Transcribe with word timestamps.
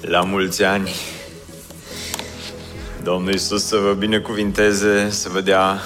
La 0.00 0.20
mulți 0.20 0.62
ani! 0.62 0.90
Domnul 3.02 3.32
Iisus 3.32 3.64
să 3.64 3.76
vă 3.76 3.92
binecuvinteze, 3.92 5.10
să 5.10 5.28
vă 5.28 5.40
dea 5.40 5.80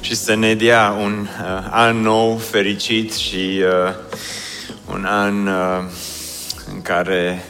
și 0.00 0.14
să 0.14 0.34
ne 0.34 0.54
dea 0.54 0.96
un 1.00 1.20
uh, 1.20 1.68
an 1.70 2.00
nou 2.00 2.36
fericit 2.36 3.14
și 3.14 3.62
uh, 3.62 3.94
un 4.90 5.04
an 5.04 5.46
uh, 5.46 5.84
în 6.72 6.82
care 6.82 7.44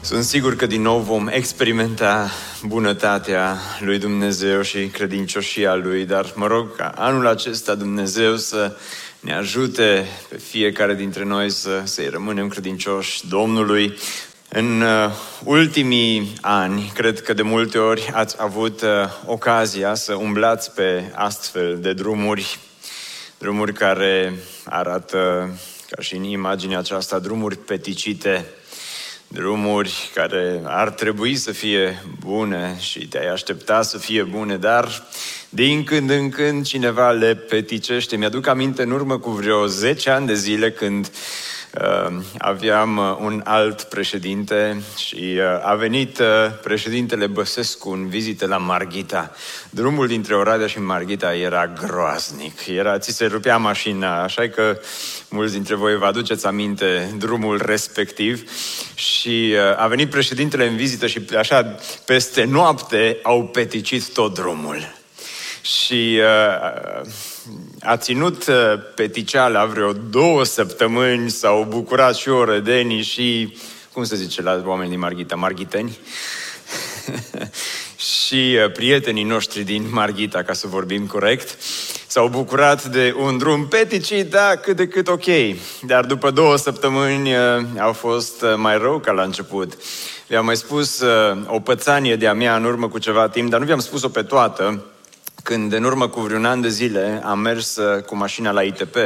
sunt 0.00 0.24
sigur 0.24 0.56
că 0.56 0.66
din 0.66 0.82
nou 0.82 0.98
vom 0.98 1.28
experimenta 1.30 2.30
bunătatea 2.62 3.56
lui 3.80 3.98
Dumnezeu 3.98 4.62
și 4.62 4.86
credincioșia 4.86 5.74
lui, 5.74 6.04
dar 6.04 6.32
mă 6.34 6.46
rog 6.46 6.76
ca 6.76 6.92
anul 6.96 7.26
acesta 7.26 7.74
Dumnezeu 7.74 8.36
să 8.36 8.76
ne 9.20 9.34
ajute 9.34 10.06
pe 10.28 10.36
fiecare 10.36 10.94
dintre 10.94 11.24
noi 11.24 11.50
să, 11.50 11.82
să-i 11.84 12.08
rămânem 12.08 12.48
credincioși 12.48 13.28
Domnului, 13.28 13.98
în 14.50 14.80
uh, 14.80 15.10
ultimii 15.44 16.32
ani, 16.40 16.92
cred 16.94 17.20
că 17.22 17.32
de 17.32 17.42
multe 17.42 17.78
ori 17.78 18.10
ați 18.12 18.36
avut 18.38 18.82
uh, 18.82 18.88
ocazia 19.26 19.94
să 19.94 20.14
umblați 20.14 20.74
pe 20.74 21.12
astfel 21.14 21.78
de 21.80 21.92
drumuri, 21.92 22.58
drumuri 23.38 23.72
care 23.72 24.34
arată, 24.64 25.50
ca 25.90 26.02
și 26.02 26.16
în 26.16 26.22
imaginea 26.22 26.78
aceasta, 26.78 27.18
drumuri 27.18 27.56
peticite, 27.56 28.46
drumuri 29.28 30.10
care 30.14 30.60
ar 30.64 30.90
trebui 30.90 31.36
să 31.36 31.52
fie 31.52 32.02
bune 32.20 32.76
și 32.78 33.06
te-ai 33.06 33.32
aștepta 33.32 33.82
să 33.82 33.98
fie 33.98 34.22
bune, 34.22 34.56
dar 34.56 35.06
din 35.48 35.84
când 35.84 36.10
în 36.10 36.30
când 36.30 36.66
cineva 36.66 37.10
le 37.10 37.34
peticește. 37.34 38.16
Mi-aduc 38.16 38.46
aminte 38.46 38.82
în 38.82 38.90
urmă 38.90 39.18
cu 39.18 39.30
vreo 39.30 39.66
10 39.66 40.10
ani 40.10 40.26
de 40.26 40.34
zile 40.34 40.70
când 40.70 41.06
uh, 41.06 41.12
Ehm, 41.12 41.57
aveam 42.38 42.96
uh, 42.96 43.16
un 43.20 43.40
alt 43.44 43.82
președinte 43.82 44.82
și 44.96 45.34
uh, 45.36 45.66
a 45.66 45.74
venit 45.74 46.18
uh, 46.18 46.26
președintele 46.62 47.26
Băsescu 47.26 47.90
în 47.90 48.08
vizită 48.08 48.46
la 48.46 48.56
Marghita. 48.56 49.32
Drumul 49.70 50.06
dintre 50.06 50.34
Oradea 50.34 50.66
și 50.66 50.78
Marghita 50.78 51.34
era 51.34 51.66
groaznic. 51.66 52.66
Era, 52.66 52.98
ți 52.98 53.12
se 53.12 53.26
rupea 53.26 53.56
mașina, 53.56 54.22
așa 54.22 54.48
că 54.48 54.80
mulți 55.28 55.52
dintre 55.52 55.74
voi 55.74 55.96
vă 55.96 56.06
aduceți 56.06 56.46
aminte 56.46 57.14
drumul 57.18 57.62
respectiv. 57.64 58.50
Și 58.94 59.54
a 59.76 59.86
venit 59.86 60.10
președintele 60.10 60.66
în 60.66 60.76
vizită 60.76 61.06
și 61.06 61.22
așa 61.38 61.76
peste 62.04 62.44
noapte 62.44 63.18
au 63.22 63.44
peticit 63.44 64.12
tot 64.12 64.34
drumul. 64.34 64.96
Și 65.62 66.20
uh, 66.20 67.08
a 67.80 67.96
ținut 67.96 68.46
uh, 68.46 68.54
peticeala 68.94 69.64
vreo 69.64 69.92
două 69.92 70.44
săptămâni, 70.44 71.30
s-au 71.30 71.66
bucurat 71.68 72.16
și 72.16 72.28
orădenii 72.28 73.02
și, 73.02 73.56
cum 73.92 74.04
se 74.04 74.16
zice 74.16 74.42
la 74.42 74.62
oamenii 74.64 74.90
din 74.90 74.98
Marghita, 74.98 75.36
marghiteni? 75.36 75.98
și 77.96 78.58
uh, 78.64 78.72
prietenii 78.72 79.22
noștri 79.22 79.62
din 79.62 79.86
Marghita, 79.90 80.42
ca 80.42 80.52
să 80.52 80.66
vorbim 80.66 81.06
corect, 81.06 81.56
s-au 82.06 82.28
bucurat 82.28 82.84
de 82.84 83.14
un 83.18 83.38
drum 83.38 83.68
peticit, 83.68 84.30
da, 84.30 84.56
cât 84.62 84.76
de 84.76 84.88
cât 84.88 85.08
ok. 85.08 85.26
Dar 85.82 86.04
după 86.04 86.30
două 86.30 86.56
săptămâni 86.56 87.32
uh, 87.32 87.64
au 87.78 87.92
fost 87.92 88.44
mai 88.56 88.78
rău 88.78 88.98
ca 88.98 89.12
la 89.12 89.22
început. 89.22 89.72
Le-am 90.26 90.44
mai 90.44 90.56
spus 90.56 91.02
o 91.46 91.60
pățanie 91.60 92.16
de-a 92.16 92.34
mea 92.34 92.56
în 92.56 92.64
urmă 92.64 92.88
cu 92.88 92.98
ceva 92.98 93.28
timp, 93.28 93.50
dar 93.50 93.60
nu 93.60 93.66
vi-am 93.66 93.78
spus-o 93.78 94.08
pe 94.08 94.22
toată, 94.22 94.84
când 95.48 95.72
în 95.72 95.84
urmă 95.84 96.08
cu 96.08 96.20
vreun 96.20 96.44
an 96.44 96.60
de 96.60 96.68
zile 96.68 97.22
am 97.24 97.38
mers 97.38 97.76
uh, 97.76 98.02
cu 98.02 98.16
mașina 98.16 98.50
la 98.50 98.62
ITP 98.62 98.96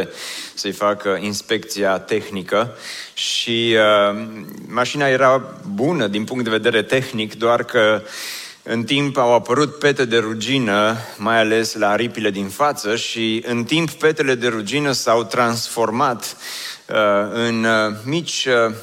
să-i 0.55 0.73
fac 0.73 1.05
inspecția 1.19 1.99
tehnică 1.99 2.77
și 3.15 3.77
uh, 3.77 4.23
mașina 4.69 5.07
era 5.07 5.55
bună 5.75 6.07
din 6.07 6.25
punct 6.25 6.45
de 6.45 6.51
vedere 6.51 6.83
tehnic, 6.83 7.39
doar 7.39 7.65
că 7.65 8.03
în 8.63 8.85
timp 8.85 9.17
au 9.17 9.35
apărut 9.35 9.79
pete 9.79 10.05
de 10.05 10.19
rugină, 10.19 10.97
mai 11.17 11.39
ales 11.39 11.75
la 11.75 11.89
aripile 11.89 12.31
din 12.31 12.49
față 12.49 12.97
și 12.97 13.45
în 13.47 13.65
timp 13.65 13.91
petele 13.91 14.35
de 14.35 14.49
rugină 14.49 14.93
s-au 14.93 15.25
transformat 15.25 16.37
uh, 16.87 16.97
în 17.33 17.65
uh, 17.65 17.95
mici 18.05 18.47
uh, 18.47 18.75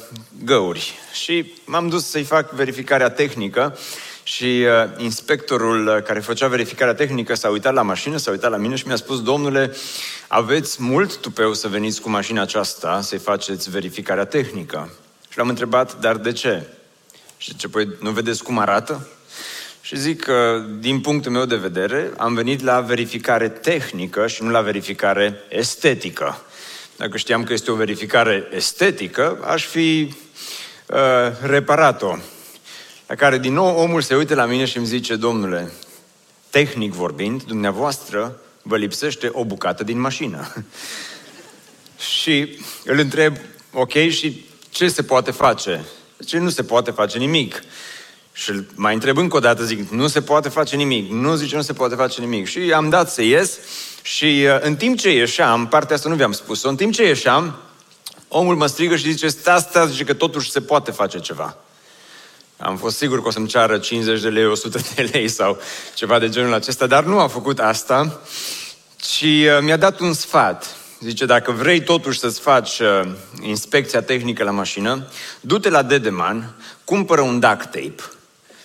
găuri. 0.44 0.98
Și 1.12 1.52
m-am 1.64 1.88
dus 1.88 2.10
să-i 2.10 2.22
fac 2.22 2.50
verificarea 2.52 3.10
tehnică 3.10 3.78
și 4.34 4.44
uh, 4.44 4.90
inspectorul 4.96 5.86
uh, 5.86 6.02
care 6.02 6.20
făcea 6.20 6.48
verificarea 6.48 6.94
tehnică 6.94 7.34
s-a 7.34 7.48
uitat 7.48 7.72
la 7.72 7.82
mașină, 7.82 8.16
s-a 8.16 8.30
uitat 8.30 8.50
la 8.50 8.56
mine 8.56 8.74
și 8.74 8.86
mi-a 8.86 8.96
spus, 8.96 9.22
domnule, 9.22 9.74
aveți 10.28 10.82
mult 10.82 11.16
tupeu 11.16 11.54
să 11.54 11.68
veniți 11.68 12.00
cu 12.00 12.10
mașina 12.10 12.42
aceasta 12.42 13.00
să-i 13.00 13.18
faceți 13.18 13.70
verificarea 13.70 14.24
tehnică. 14.24 14.90
Și 15.28 15.38
l-am 15.38 15.48
întrebat, 15.48 16.00
dar 16.00 16.16
de 16.16 16.32
ce? 16.32 16.66
Și 17.36 17.56
ce, 17.56 17.68
păi, 17.68 17.88
nu 18.00 18.10
vedeți 18.10 18.42
cum 18.42 18.58
arată? 18.58 19.08
Și 19.80 19.98
zic 19.98 20.22
că, 20.22 20.64
din 20.78 21.00
punctul 21.00 21.32
meu 21.32 21.44
de 21.44 21.56
vedere, 21.56 22.12
am 22.16 22.34
venit 22.34 22.62
la 22.62 22.80
verificare 22.80 23.48
tehnică 23.48 24.26
și 24.26 24.42
nu 24.42 24.50
la 24.50 24.60
verificare 24.60 25.40
estetică. 25.48 26.42
Dacă 26.96 27.16
știam 27.16 27.44
că 27.44 27.52
este 27.52 27.70
o 27.70 27.74
verificare 27.74 28.48
estetică, 28.54 29.38
aș 29.46 29.64
fi 29.64 30.14
uh, 30.86 30.96
reparat-o. 31.42 32.16
La 33.10 33.16
care 33.16 33.38
din 33.38 33.52
nou 33.52 33.76
omul 33.76 34.02
se 34.02 34.14
uită 34.14 34.34
la 34.34 34.44
mine 34.44 34.64
și 34.64 34.76
îmi 34.76 34.86
zice, 34.86 35.16
domnule, 35.16 35.72
tehnic 36.50 36.92
vorbind, 36.92 37.42
dumneavoastră 37.42 38.40
vă 38.62 38.76
lipsește 38.76 39.30
o 39.32 39.44
bucată 39.44 39.84
din 39.84 40.00
mașină. 40.00 40.52
și 42.18 42.58
îl 42.84 42.98
întreb, 42.98 43.36
ok, 43.72 43.92
și 43.92 44.44
ce 44.68 44.88
se 44.88 45.02
poate 45.02 45.30
face? 45.30 45.84
Ce 46.26 46.38
nu 46.38 46.48
se 46.48 46.62
poate 46.62 46.90
face 46.90 47.18
nimic. 47.18 47.62
Și 48.32 48.50
îl 48.50 48.66
mai 48.74 48.94
întreb 48.94 49.16
încă 49.16 49.36
o 49.36 49.40
dată, 49.40 49.64
zic, 49.64 49.88
nu 49.88 50.08
se 50.08 50.22
poate 50.22 50.48
face 50.48 50.76
nimic. 50.76 51.10
Nu 51.10 51.34
zice, 51.34 51.56
nu 51.56 51.62
se 51.62 51.72
poate 51.72 51.94
face 51.94 52.20
nimic. 52.20 52.46
Și 52.46 52.72
am 52.72 52.88
dat 52.88 53.10
să 53.10 53.22
ies 53.22 53.58
și 54.02 54.46
uh, 54.46 54.60
în 54.60 54.76
timp 54.76 54.98
ce 54.98 55.10
ieșeam, 55.12 55.66
partea 55.68 55.96
asta 55.96 56.08
nu 56.08 56.14
vi-am 56.14 56.32
spus-o, 56.32 56.68
în 56.68 56.76
timp 56.76 56.92
ce 56.92 57.06
ieșeam, 57.06 57.56
omul 58.28 58.56
mă 58.56 58.66
strigă 58.66 58.96
și 58.96 59.10
zice, 59.10 59.28
stați, 59.28 59.66
stați, 59.68 59.90
zice 59.90 60.04
că 60.04 60.14
totuși 60.14 60.50
se 60.50 60.60
poate 60.60 60.90
face 60.90 61.18
ceva. 61.18 61.56
Am 62.60 62.76
fost 62.76 62.96
sigur 62.96 63.22
că 63.22 63.28
o 63.28 63.30
să-mi 63.30 63.46
ceară 63.46 63.78
50 63.78 64.20
de 64.20 64.28
lei, 64.28 64.46
100 64.46 64.78
de 64.94 65.02
lei 65.12 65.28
sau 65.28 65.58
ceva 65.94 66.18
de 66.18 66.28
genul 66.28 66.54
acesta, 66.54 66.86
dar 66.86 67.04
nu 67.04 67.18
a 67.18 67.28
făcut 67.28 67.58
asta, 67.58 68.20
ci 68.96 69.22
uh, 69.22 69.58
mi-a 69.60 69.76
dat 69.76 70.00
un 70.00 70.12
sfat. 70.12 70.76
Zice, 71.00 71.26
dacă 71.26 71.50
vrei 71.50 71.82
totuși 71.82 72.18
să-ți 72.18 72.40
faci 72.40 72.78
uh, 72.78 73.12
inspecția 73.40 74.02
tehnică 74.02 74.44
la 74.44 74.50
mașină, 74.50 75.06
du-te 75.40 75.68
la 75.68 75.82
Dedeman, 75.82 76.54
cumpără 76.84 77.20
un 77.20 77.40
duct 77.40 77.64
tape 77.64 78.02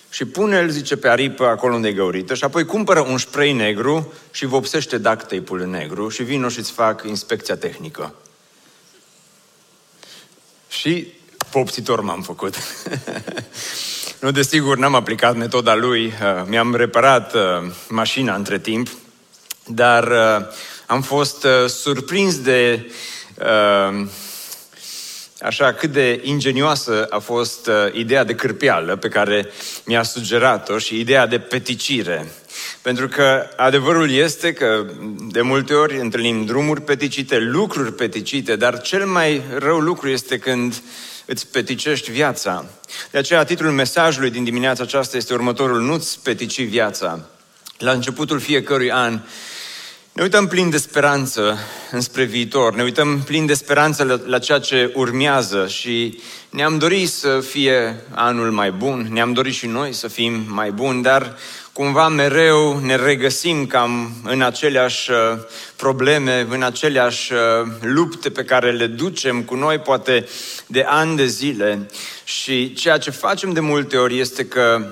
și 0.10 0.26
pune-l, 0.26 0.70
zice, 0.70 0.98
pe 0.98 1.08
aripă 1.08 1.46
acolo 1.46 1.74
unde 1.74 1.88
e 1.88 1.94
găurită 1.94 2.34
și 2.34 2.44
apoi 2.44 2.66
cumpără 2.66 3.00
un 3.00 3.18
spray 3.18 3.54
negru 3.54 4.14
și 4.32 4.46
vopsește 4.46 4.98
duct 4.98 5.28
tape-ul 5.28 5.62
în 5.62 5.70
negru 5.70 6.10
și 6.10 6.24
vino 6.24 6.50
și-ți 6.50 6.72
fac 6.72 7.04
inspecția 7.08 7.56
tehnică. 7.56 8.16
Și 10.68 11.08
popsitor 11.52 12.02
m-am 12.02 12.22
făcut. 12.22 12.56
nu, 14.20 14.32
desigur, 14.32 14.78
n-am 14.78 14.96
aplicat 14.96 15.36
metoda 15.36 15.76
lui, 15.76 16.06
uh, 16.06 16.44
mi-am 16.48 16.76
reparat 16.76 17.34
uh, 17.34 17.42
mașina 17.90 18.36
între 18.36 18.60
timp, 18.60 18.90
dar 19.68 20.08
uh, 20.08 20.46
am 20.86 21.02
fost 21.02 21.48
surprins 21.68 22.40
de 22.40 22.92
așa 25.40 25.74
cât 25.74 25.92
de 25.92 26.22
ingenioasă 26.24 27.08
a 27.10 27.20
fost 27.20 27.70
ideea 27.92 28.24
de 28.24 28.36
cârpială 28.36 28.96
pe 28.96 29.08
care 29.08 29.48
mi-a 29.86 30.04
sugerat-o 30.04 30.78
și 30.78 31.00
ideea 31.00 31.28
de 31.28 31.40
peticire. 31.40 32.32
Pentru 32.82 33.08
că 33.08 33.48
adevărul 33.56 34.12
este 34.12 34.54
că 34.54 34.86
de 35.32 35.42
multe 35.42 35.74
ori 35.74 36.00
întâlnim 36.00 36.46
drumuri 36.46 36.82
peticite, 36.82 37.40
lucruri 37.40 37.94
peticite, 37.94 38.56
dar 38.56 38.82
cel 38.82 39.06
mai 39.06 39.42
rău 39.58 39.80
lucru 39.80 40.10
este 40.10 40.38
când 40.38 40.74
uh, 40.74 40.80
îți 41.26 41.48
peticești 41.48 42.12
viața. 42.12 42.66
De 43.12 43.18
aceea, 43.18 43.44
titlul 43.44 43.72
mesajului 43.72 44.30
din 44.30 44.44
dimineața 44.44 44.84
aceasta 44.84 45.18
este 45.18 45.34
următorul, 45.34 45.82
nu-ți 45.82 46.20
petici 46.24 46.62
viața. 46.62 47.20
La 47.78 47.92
începutul 47.92 48.40
fiecărui 48.40 48.92
an, 48.92 49.20
Ne 50.16 50.22
uităm 50.22 50.48
plin 50.48 50.70
de 50.70 50.78
speranță 50.78 51.58
înspre 51.92 52.24
viitor, 52.24 52.76
ne 52.76 52.84
uităm 52.84 53.22
plin 53.22 53.46
de 53.46 53.54
speranță 53.54 54.04
la, 54.04 54.20
la 54.26 54.40
ceea 54.40 54.60
ce 54.60 54.92
urmează 54.94 55.68
și 55.68 56.20
ne-am 56.50 56.78
dorit 56.78 57.10
să 57.10 57.40
fie 57.40 57.96
anul 58.14 58.52
mai 58.52 58.72
bun, 58.72 59.08
ne-am 59.12 59.34
dorit 59.34 59.54
și 59.54 59.68
noi 59.68 59.94
să 59.94 60.08
fim 60.08 60.46
mai 60.48 60.72
buni, 60.72 61.04
dar 61.04 61.38
cumva 61.76 62.08
mereu 62.08 62.80
ne 62.80 62.96
regăsim 62.96 63.66
cam 63.66 64.12
în 64.24 64.42
aceleași 64.42 65.12
uh, 65.12 65.18
probleme, 65.76 66.48
în 66.50 66.64
aceleași 66.64 67.34
uh, 67.34 67.40
lupte 67.82 68.30
pe 68.30 68.44
care 68.44 68.72
le 68.72 68.88
ducem 68.88 69.44
cu 69.44 69.56
noi 69.56 69.78
poate 69.78 70.28
de 70.68 70.84
ani 70.88 71.16
de 71.16 71.26
zile. 71.26 71.90
Și 72.24 72.74
ceea 72.74 72.98
ce 72.98 73.10
facem 73.10 73.54
de 73.54 73.60
multe 73.60 73.98
ori 73.98 74.20
este 74.20 74.46
că 74.46 74.90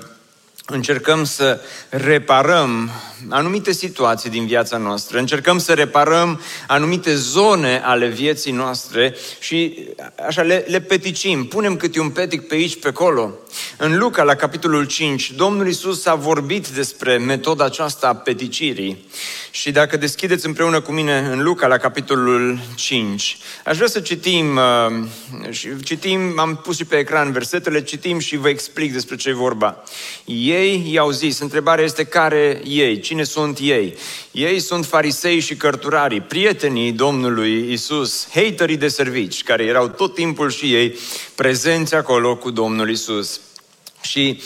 încercăm 0.66 1.24
să 1.24 1.60
reparăm 1.88 2.90
anumite 3.28 3.72
situații 3.72 4.30
din 4.30 4.46
viața 4.46 4.76
noastră, 4.76 5.18
încercăm 5.18 5.58
să 5.58 5.72
reparăm 5.72 6.40
anumite 6.66 7.14
zone 7.14 7.82
ale 7.84 8.06
vieții 8.06 8.52
noastre 8.52 9.14
și 9.40 9.88
așa 10.26 10.42
le, 10.42 10.64
le 10.68 10.80
peticim, 10.80 11.44
punem 11.44 11.76
câte 11.76 12.00
un 12.00 12.10
petic 12.10 12.48
pe 12.48 12.54
aici, 12.54 12.78
pe 12.78 12.88
acolo. 12.88 13.34
În 13.76 13.98
Luca, 13.98 14.22
la 14.22 14.34
capitolul 14.34 14.84
5, 14.84 15.32
Domnul 15.32 15.68
Isus 15.68 16.06
a 16.06 16.14
vorbit 16.14 16.68
despre 16.68 17.16
metoda 17.18 17.64
aceasta 17.64 18.08
a 18.08 18.14
peticirii 18.14 19.04
și 19.54 19.70
dacă 19.70 19.96
deschideți 19.96 20.46
împreună 20.46 20.80
cu 20.80 20.92
mine 20.92 21.18
în 21.18 21.42
Luca, 21.42 21.66
la 21.66 21.76
capitolul 21.76 22.58
5, 22.74 23.36
aș 23.64 23.76
vrea 23.76 23.88
să 23.88 24.00
citim, 24.00 24.56
uh, 24.56 25.62
citim, 25.84 26.38
am 26.38 26.56
pus 26.56 26.76
și 26.76 26.84
pe 26.84 26.96
ecran 26.96 27.32
versetele, 27.32 27.82
citim 27.82 28.18
și 28.18 28.36
vă 28.36 28.48
explic 28.48 28.92
despre 28.92 29.16
ce 29.16 29.28
e 29.28 29.32
vorba. 29.32 29.82
Ei 30.24 30.92
i-au 30.92 31.10
zis, 31.10 31.38
întrebarea 31.38 31.84
este 31.84 32.04
care 32.04 32.60
ei, 32.64 33.00
cine 33.00 33.24
sunt 33.24 33.58
ei? 33.58 33.96
Ei 34.30 34.60
sunt 34.60 34.86
farisei 34.86 35.40
și 35.40 35.56
cărturarii, 35.56 36.20
prietenii 36.20 36.92
Domnului 36.92 37.72
Isus, 37.72 38.28
haterii 38.32 38.76
de 38.76 38.88
servici, 38.88 39.42
care 39.42 39.64
erau 39.64 39.88
tot 39.88 40.14
timpul 40.14 40.50
și 40.50 40.74
ei 40.74 40.98
prezenți 41.34 41.94
acolo 41.94 42.36
cu 42.36 42.50
Domnul 42.50 42.90
Isus. 42.90 43.40
Și 44.00 44.42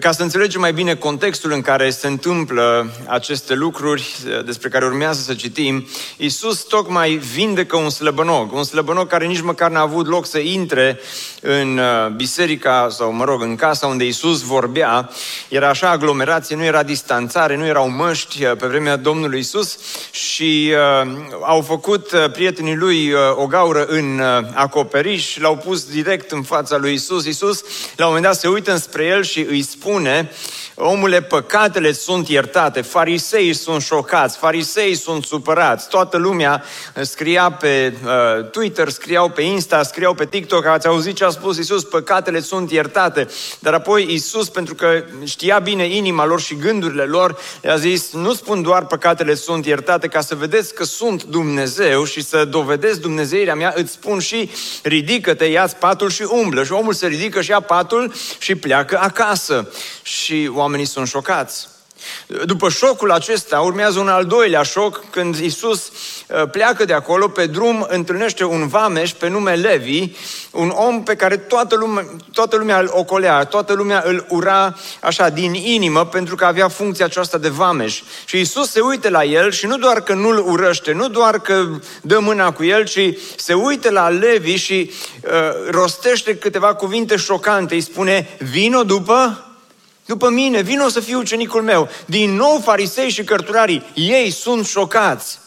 ca 0.00 0.12
să 0.12 0.22
înțelegem 0.22 0.60
mai 0.60 0.72
bine 0.72 0.94
contextul 0.94 1.52
în 1.52 1.60
care 1.60 1.90
se 1.90 2.06
întâmplă 2.06 2.90
aceste 3.06 3.54
lucruri 3.54 4.14
despre 4.44 4.68
care 4.68 4.84
urmează 4.84 5.20
să 5.20 5.34
citim, 5.34 5.86
Iisus 6.16 6.60
tocmai 6.60 7.10
vindecă 7.14 7.76
un 7.76 7.90
slăbănog, 7.90 8.52
un 8.52 8.64
slăbănog 8.64 9.06
care 9.06 9.26
nici 9.26 9.40
măcar 9.40 9.70
n-a 9.70 9.80
avut 9.80 10.06
loc 10.06 10.26
să 10.26 10.38
intre 10.38 11.00
în 11.40 11.80
biserica 12.16 12.88
sau, 12.90 13.12
mă 13.12 13.24
rog, 13.24 13.42
în 13.42 13.56
casa 13.56 13.86
unde 13.86 14.04
Iisus 14.04 14.40
vorbea. 14.40 15.10
Era 15.48 15.68
așa 15.68 15.90
aglomerație, 15.90 16.56
nu 16.56 16.64
era 16.64 16.82
distanțare, 16.82 17.56
nu 17.56 17.66
erau 17.66 17.90
măști 17.90 18.44
pe 18.44 18.66
vremea 18.66 18.96
Domnului 18.96 19.38
Iisus 19.38 19.78
și 20.10 20.72
uh, 21.02 21.10
au 21.40 21.60
făcut 21.60 22.30
prietenii 22.32 22.76
lui 22.76 23.12
uh, 23.12 23.18
o 23.34 23.46
gaură 23.46 23.84
în 23.84 24.18
uh, 24.18 24.48
acoperiș, 24.54 25.36
l-au 25.36 25.56
pus 25.56 25.84
direct 25.84 26.30
în 26.30 26.42
fața 26.42 26.76
lui 26.76 26.90
Iisus. 26.90 27.24
Iisus 27.24 27.60
la 27.96 28.04
un 28.06 28.12
moment 28.12 28.24
dat 28.24 28.40
se 28.40 28.48
uită 28.48 28.72
înspre 28.72 29.04
el 29.04 29.22
și 29.22 29.40
îi 29.40 29.62
spune, 29.72 30.30
omule, 30.74 31.22
păcatele 31.22 31.92
sunt 31.92 32.28
iertate, 32.28 32.80
farisei 32.80 33.54
sunt 33.54 33.82
șocați, 33.82 34.38
farisei 34.38 34.94
sunt 34.94 35.24
supărați, 35.24 35.88
toată 35.88 36.16
lumea 36.16 36.64
scria 37.00 37.50
pe 37.50 37.94
uh, 38.04 38.50
Twitter, 38.50 38.88
scriau 38.88 39.28
pe 39.28 39.42
Insta, 39.42 39.82
scriau 39.82 40.14
pe 40.14 40.26
TikTok, 40.26 40.66
ați 40.66 40.86
auzit 40.86 41.14
ce 41.14 41.24
a 41.24 41.28
spus 41.28 41.58
Isus, 41.58 41.84
păcatele 41.84 42.40
sunt 42.40 42.70
iertate, 42.70 43.28
dar 43.58 43.74
apoi 43.74 44.12
Isus, 44.12 44.48
pentru 44.48 44.74
că 44.74 45.04
știa 45.24 45.58
bine 45.58 45.84
inima 45.84 46.26
lor 46.26 46.40
și 46.40 46.56
gândurile 46.56 47.04
lor, 47.04 47.38
le-a 47.60 47.76
zis, 47.76 48.12
nu 48.12 48.34
spun 48.34 48.62
doar 48.62 48.86
păcatele 48.86 49.34
sunt 49.34 49.66
iertate, 49.66 50.08
ca 50.08 50.20
să 50.20 50.34
vedeți 50.34 50.74
că 50.74 50.84
sunt 50.84 51.24
Dumnezeu 51.24 52.04
și 52.04 52.22
să 52.22 52.44
dovedesc 52.44 53.00
Dumnezeirea 53.00 53.54
mea, 53.54 53.72
îți 53.76 53.92
spun 53.92 54.18
și 54.18 54.50
ridică-te, 54.82 55.44
ia 55.44 55.70
patul 55.78 56.10
și 56.10 56.22
umblă. 56.22 56.64
Și 56.64 56.72
omul 56.72 56.92
se 56.92 57.06
ridică 57.06 57.40
și 57.40 57.50
ia 57.50 57.60
patul 57.60 58.12
și 58.38 58.54
pleacă 58.54 58.98
acasă 59.00 59.61
și 60.02 60.50
oamenii 60.54 60.86
sunt 60.86 61.08
șocați. 61.08 61.70
După 62.44 62.68
șocul 62.68 63.10
acesta 63.10 63.60
urmează 63.60 63.98
un 63.98 64.08
al 64.08 64.24
doilea 64.24 64.62
șoc 64.62 65.04
când 65.10 65.36
Isus 65.36 65.88
uh, 65.88 66.42
pleacă 66.50 66.84
de 66.84 66.92
acolo, 66.92 67.28
pe 67.28 67.46
drum 67.46 67.86
întâlnește 67.88 68.44
un 68.44 68.68
vameș 68.68 69.10
pe 69.10 69.28
nume 69.28 69.54
Levi, 69.54 70.10
un 70.50 70.68
om 70.68 71.02
pe 71.02 71.16
care 71.16 71.36
toată 71.36 71.76
lumea, 71.76 72.06
toată 72.32 72.56
lumea 72.56 72.78
îl 72.78 72.90
ocolea, 72.92 73.44
toată 73.44 73.72
lumea 73.72 74.02
îl 74.06 74.26
ura 74.28 74.76
așa 75.00 75.28
din 75.28 75.54
inimă 75.54 76.06
pentru 76.06 76.34
că 76.34 76.44
avea 76.44 76.68
funcția 76.68 77.04
aceasta 77.04 77.38
de 77.38 77.48
vameș. 77.48 78.02
Și 78.24 78.40
Isus 78.40 78.70
se 78.70 78.80
uită 78.80 79.08
la 79.08 79.24
el 79.24 79.50
și 79.50 79.66
nu 79.66 79.76
doar 79.76 80.02
că 80.02 80.14
nu-l 80.14 80.44
urăște, 80.46 80.92
nu 80.92 81.08
doar 81.08 81.40
că 81.40 81.66
dă 82.02 82.18
mâna 82.18 82.52
cu 82.52 82.64
el, 82.64 82.84
ci 82.84 83.14
se 83.36 83.54
uită 83.54 83.90
la 83.90 84.08
Levi 84.08 84.54
și 84.54 84.90
uh, 85.22 85.30
rostește 85.70 86.36
câteva 86.36 86.74
cuvinte 86.74 87.16
șocante. 87.16 87.74
Îi 87.74 87.80
spune, 87.80 88.36
vino 88.38 88.82
după 88.82 89.46
după 90.06 90.30
mine, 90.30 90.60
vino 90.60 90.88
să 90.88 91.00
fiu 91.00 91.18
ucenicul 91.18 91.62
meu. 91.62 91.88
Din 92.06 92.34
nou 92.34 92.60
farisei 92.60 93.10
și 93.10 93.24
cărturarii, 93.24 93.84
ei 93.94 94.30
sunt 94.30 94.66
șocați. 94.66 95.38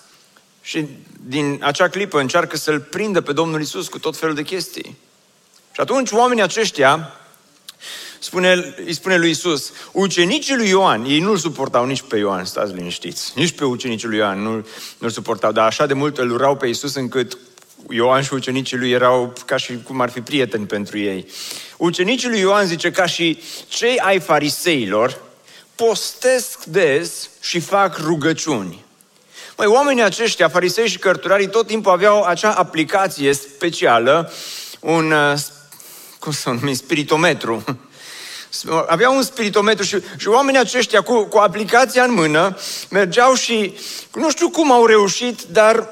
Și 0.61 0.87
din 1.27 1.59
acea 1.61 1.89
clipă 1.89 2.19
încearcă 2.19 2.57
să-l 2.57 2.79
prindă 2.79 3.21
pe 3.21 3.33
Domnul 3.33 3.61
Isus 3.61 3.87
cu 3.87 3.99
tot 3.99 4.17
felul 4.17 4.35
de 4.35 4.43
chestii. 4.43 4.97
Și 5.71 5.81
atunci 5.81 6.11
oamenii 6.11 6.43
aceștia 6.43 7.13
spune, 8.19 8.73
îi 8.85 8.93
spune 8.93 9.17
lui 9.17 9.29
Isus, 9.29 9.71
ucenicii 9.91 10.55
lui 10.55 10.69
Ioan, 10.69 11.05
ei 11.05 11.19
nu-l 11.19 11.37
suportau 11.37 11.85
nici 11.85 12.01
pe 12.01 12.17
Ioan, 12.17 12.45
stați 12.45 12.73
liniștiți, 12.73 13.31
nici 13.35 13.51
pe 13.51 13.65
ucenicii 13.65 14.07
lui 14.07 14.17
Ioan 14.17 14.41
nu, 14.41 14.67
nu-l 14.97 15.09
suportau, 15.09 15.51
dar 15.51 15.65
așa 15.65 15.85
de 15.85 15.93
mult 15.93 16.17
îl 16.17 16.31
urau 16.31 16.55
pe 16.55 16.67
Isus 16.67 16.95
încât 16.95 17.37
Ioan 17.89 18.21
și 18.21 18.33
ucenicii 18.33 18.77
lui 18.77 18.91
erau 18.91 19.33
ca 19.45 19.57
și 19.57 19.79
cum 19.83 20.01
ar 20.01 20.09
fi 20.09 20.21
prieteni 20.21 20.65
pentru 20.65 20.97
ei. 20.97 21.27
Ucenicii 21.77 22.29
lui 22.29 22.39
Ioan 22.39 22.65
zice 22.65 22.91
ca 22.91 23.05
și 23.05 23.41
cei 23.67 23.99
ai 23.99 24.19
fariseilor 24.19 25.21
postesc 25.75 26.63
des 26.63 27.29
și 27.39 27.59
fac 27.59 27.97
rugăciuni. 27.97 28.85
Măi, 29.57 29.67
oamenii 29.67 30.03
aceștia, 30.03 30.49
farisei 30.49 30.87
și 30.87 30.97
cărturarii, 30.97 31.49
tot 31.49 31.67
timpul 31.67 31.91
aveau 31.91 32.23
acea 32.23 32.51
aplicație 32.51 33.33
specială, 33.33 34.31
un, 34.79 35.11
uh, 35.11 35.33
cum 36.19 36.31
să 36.31 36.49
numim, 36.49 36.73
spiritometru. 36.73 37.63
Aveau 38.87 39.15
un 39.15 39.23
spiritometru 39.23 39.83
și, 39.83 39.97
și 40.17 40.27
oamenii 40.27 40.59
aceștia 40.59 41.01
cu, 41.01 41.23
cu 41.23 41.37
aplicația 41.37 42.03
în 42.03 42.13
mână 42.13 42.57
mergeau 42.89 43.33
și 43.33 43.77
nu 44.13 44.29
știu 44.29 44.49
cum 44.49 44.71
au 44.71 44.85
reușit, 44.85 45.41
dar 45.41 45.89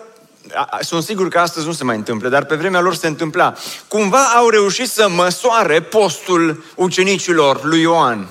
sunt 0.81 1.03
sigur 1.03 1.27
că 1.27 1.39
astăzi 1.39 1.65
nu 1.65 1.73
se 1.73 1.83
mai 1.83 1.95
întâmplă, 1.95 2.29
dar 2.29 2.45
pe 2.45 2.55
vremea 2.55 2.79
lor 2.79 2.95
se 2.95 3.07
întâmpla. 3.07 3.53
Cumva 3.87 4.23
au 4.23 4.49
reușit 4.49 4.89
să 4.89 5.09
măsoare 5.09 5.81
postul 5.81 6.63
ucenicilor 6.75 7.63
lui 7.63 7.81
Ioan. 7.81 8.27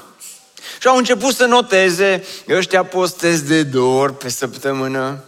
Și 0.80 0.88
au 0.88 0.96
început 0.96 1.34
să 1.34 1.44
noteze, 1.44 2.24
ăștia 2.48 2.84
postez 2.84 3.40
de 3.40 3.62
două 3.62 4.02
ori 4.02 4.16
pe 4.16 4.28
săptămână. 4.28 5.24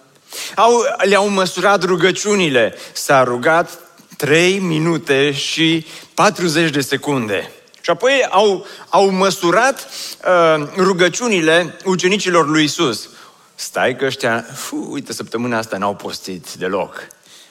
Au, 0.56 0.72
le-au 0.98 1.28
măsurat 1.28 1.84
rugăciunile. 1.84 2.74
S-a 2.92 3.22
rugat 3.22 3.78
3 4.16 4.58
minute 4.58 5.32
și 5.32 5.86
40 6.14 6.70
de 6.70 6.80
secunde. 6.80 7.52
Și 7.80 7.90
apoi 7.90 8.26
au, 8.30 8.66
au 8.88 9.10
măsurat 9.10 9.88
uh, 10.26 10.66
rugăciunile 10.76 11.78
ucenicilor 11.84 12.48
lui 12.48 12.64
Isus. 12.64 13.08
Stai 13.54 13.96
că 13.96 14.04
ăștia, 14.04 14.42
fu, 14.54 14.86
uite, 14.90 15.12
săptămâna 15.12 15.58
asta 15.58 15.76
n-au 15.76 15.94
postit 15.94 16.52
deloc. 16.52 17.08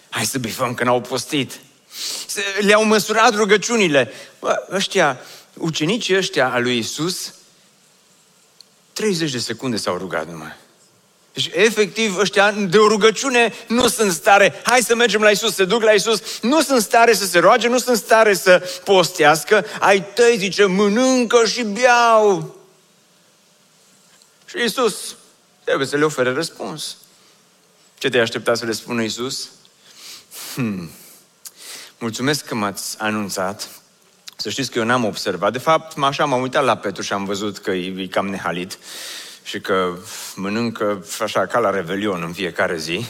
Hai 0.10 0.26
să 0.26 0.40
bifăm 0.40 0.74
că 0.74 0.84
n-au 0.84 1.02
postit. 1.02 1.60
Le-au 2.60 2.84
măsurat 2.84 3.36
rugăciunile. 3.36 4.12
Bă, 4.40 4.68
ăștia, 4.72 5.20
ucenicii 5.54 6.18
ăștia 6.18 6.50
a 6.52 6.60
lui 6.60 6.78
Isus, 6.78 7.34
30 8.94 9.32
de 9.32 9.38
secunde 9.38 9.78
s-au 9.78 9.98
rugat 9.98 10.28
numai. 10.28 10.56
Deci, 11.34 11.50
efectiv, 11.54 12.18
ăștia 12.18 12.52
de 12.52 12.78
o 12.78 12.88
rugăciune 12.88 13.54
nu 13.68 13.88
sunt 13.88 14.12
stare, 14.12 14.62
hai 14.64 14.82
să 14.82 14.96
mergem 14.96 15.22
la 15.22 15.30
Isus, 15.30 15.56
se 15.56 15.66
duc 15.66 15.82
la 15.82 15.92
Isus, 15.92 16.22
nu 16.42 16.62
sunt 16.62 16.82
stare 16.82 17.14
să 17.14 17.26
se 17.26 17.40
roage, 17.40 17.68
nu 17.68 17.78
sunt 17.78 17.98
stare 17.98 18.34
să 18.34 18.82
postească, 18.84 19.66
ai 19.80 20.06
tăi 20.14 20.38
zice, 20.38 20.66
mănâncă 20.66 21.46
și 21.46 21.64
beau. 21.64 22.56
Și 24.46 24.64
Isus 24.64 25.16
Trebuie 25.64 25.88
să 25.88 25.98
le 25.98 26.04
ofere 26.04 26.32
răspuns. 26.32 26.98
Ce 27.98 28.10
te 28.10 28.20
aștepta 28.20 28.54
să 28.54 28.66
le 28.66 28.72
spună 28.72 29.02
Isus? 29.02 29.50
Hmm. 30.54 30.90
Mulțumesc 32.00 32.46
că 32.46 32.56
m-ați 32.56 33.00
anunțat. 33.00 33.70
Să 34.36 34.50
știți 34.50 34.72
că 34.72 34.80
eu 34.80 34.86
n-am 34.86 35.06
observat. 35.06 35.52
De 35.52 35.58
fapt, 35.58 35.98
așa 35.98 36.26
m-am 36.26 36.42
uitat 36.42 36.64
la 36.64 36.78
Petru 36.78 37.02
și 37.02 37.14
am 37.14 37.26
văzut 37.26 37.58
că 37.58 37.72
e 37.72 38.08
cam 38.08 38.28
nehalit 38.28 38.78
și 39.44 39.60
că 39.60 39.98
mănâncă 40.36 41.06
așa 41.20 41.46
ca 41.46 41.60
la 41.60 41.70
revelion 41.70 42.22
în 42.22 42.34
fiecare 42.34 42.78
zi. 42.78 43.06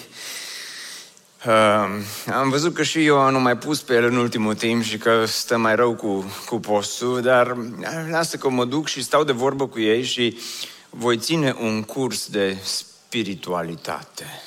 Uh, 1.45 1.86
am 2.33 2.50
văzut 2.50 2.74
că 2.74 2.83
și 2.83 3.05
eu 3.05 3.29
nu 3.29 3.39
mai 3.39 3.57
pus 3.57 3.81
pe 3.81 3.93
el 3.93 4.03
în 4.03 4.15
ultimul 4.15 4.55
timp 4.55 4.83
și 4.83 4.98
că 4.98 5.25
stă 5.25 5.57
mai 5.57 5.75
rău 5.75 5.95
cu, 5.95 6.33
cu 6.45 6.60
postul, 6.60 7.22
dar 7.22 7.57
lasă 8.10 8.38
că 8.38 8.50
mă 8.50 8.65
duc 8.65 8.88
și 8.88 9.03
stau 9.03 9.24
de 9.24 9.31
vorbă 9.31 9.67
cu 9.67 9.79
ei 9.79 10.03
și 10.03 10.38
voi 10.95 11.17
ține 11.17 11.55
un 11.59 11.83
curs 11.83 12.27
de 12.27 12.57
spiritualitate. 12.63 14.41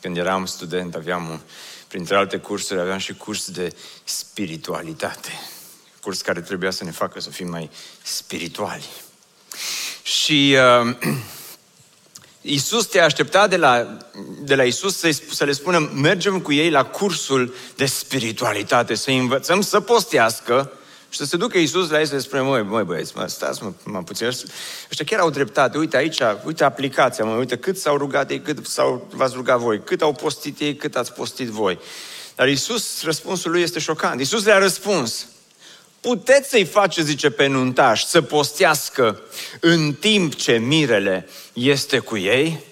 Când 0.00 0.16
eram 0.16 0.46
student, 0.46 0.94
aveam, 0.94 1.40
printre 1.88 2.16
alte 2.16 2.36
cursuri, 2.36 2.80
aveam 2.80 2.98
și 2.98 3.14
curs 3.14 3.50
de 3.50 3.74
spiritualitate. 4.04 5.30
Curs 6.00 6.20
care 6.20 6.40
trebuia 6.40 6.70
să 6.70 6.84
ne 6.84 6.90
facă 6.90 7.20
să 7.20 7.30
fim 7.30 7.48
mai 7.48 7.70
spirituali. 8.02 8.84
Și 10.02 10.56
uh, 10.82 10.96
Iisus 12.40 12.86
te 12.86 13.00
aștepta 13.00 13.46
de 13.46 13.56
la, 13.56 13.96
de 14.40 14.54
la 14.54 14.64
Iisus 14.64 14.96
să, 14.96 15.18
să 15.30 15.44
le 15.44 15.52
spună 15.52 15.78
mergem 15.78 16.40
cu 16.40 16.52
ei 16.52 16.70
la 16.70 16.84
cursul 16.84 17.54
de 17.76 17.86
spiritualitate, 17.86 18.94
să 18.94 19.10
învățăm 19.10 19.60
să 19.60 19.80
postească 19.80 20.72
și 21.10 21.18
să 21.18 21.24
se 21.24 21.36
ducă 21.36 21.58
Iisus 21.58 21.90
la 21.90 21.98
ei 21.98 22.06
să 22.06 22.14
le 22.14 22.20
spune, 22.20 22.42
măi, 22.42 22.62
măi 22.62 22.84
băieți, 22.84 23.12
mă, 23.16 23.26
stați 23.26 23.62
mă, 23.62 23.72
mă 23.84 24.02
puțin, 24.02 24.26
ăștia 24.26 25.04
chiar 25.06 25.20
au 25.20 25.30
dreptate, 25.30 25.78
uite 25.78 25.96
aici, 25.96 26.20
uite 26.44 26.64
aplicația, 26.64 27.24
mă, 27.24 27.34
uite 27.34 27.56
cât 27.56 27.78
s-au 27.78 27.96
rugat 27.96 28.30
ei, 28.30 28.40
cât 28.40 28.66
s-au, 28.66 29.08
v-ați 29.14 29.34
rugat 29.34 29.58
voi, 29.58 29.82
cât 29.82 30.02
au 30.02 30.12
postit 30.12 30.60
ei, 30.60 30.76
cât 30.76 30.96
ați 30.96 31.12
postit 31.12 31.48
voi. 31.48 31.78
Dar 32.34 32.48
Iisus, 32.48 33.02
răspunsul 33.02 33.50
lui 33.50 33.62
este 33.62 33.78
șocant. 33.78 34.18
Iisus 34.18 34.44
le-a 34.44 34.58
răspuns, 34.58 35.26
puteți 36.00 36.48
să-i 36.48 36.64
faceți, 36.64 37.06
zice 37.06 37.30
pe 37.30 37.46
nuntaș, 37.46 38.04
să 38.04 38.22
postească 38.22 39.20
în 39.60 39.92
timp 39.92 40.34
ce 40.34 40.52
mirele 40.52 41.28
este 41.52 41.98
cu 41.98 42.16
ei? 42.16 42.68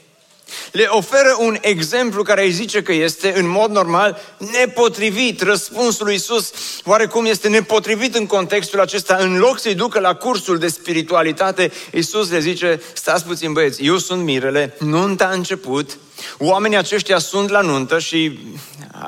Le 0.73 0.87
oferă 0.89 1.37
un 1.39 1.57
exemplu 1.61 2.23
care 2.23 2.45
îi 2.45 2.51
zice 2.51 2.83
că 2.83 2.93
este, 2.93 3.33
în 3.37 3.49
mod 3.49 3.71
normal, 3.71 4.21
nepotrivit. 4.61 5.41
Răspunsul 5.41 6.07
lui 6.07 6.15
Isus 6.15 6.53
oarecum 6.85 7.25
este 7.25 7.49
nepotrivit 7.49 8.15
în 8.15 8.27
contextul 8.27 8.81
acesta. 8.81 9.17
În 9.21 9.39
loc 9.39 9.61
să-i 9.61 9.75
ducă 9.75 10.01
la 10.01 10.15
cursul 10.15 10.59
de 10.59 10.69
spiritualitate, 10.69 11.73
Isus 11.93 12.31
le 12.31 12.41
zice, 12.41 12.81
stați 12.93 13.25
puțin 13.25 13.53
băieți, 13.53 13.85
eu 13.85 13.99
sunt 13.99 14.23
mirele, 14.23 14.77
nunta 14.79 15.25
a 15.25 15.33
început, 15.33 15.99
oamenii 16.39 16.77
aceștia 16.77 17.19
sunt 17.19 17.49
la 17.49 17.61
nuntă 17.61 17.99
și 17.99 18.39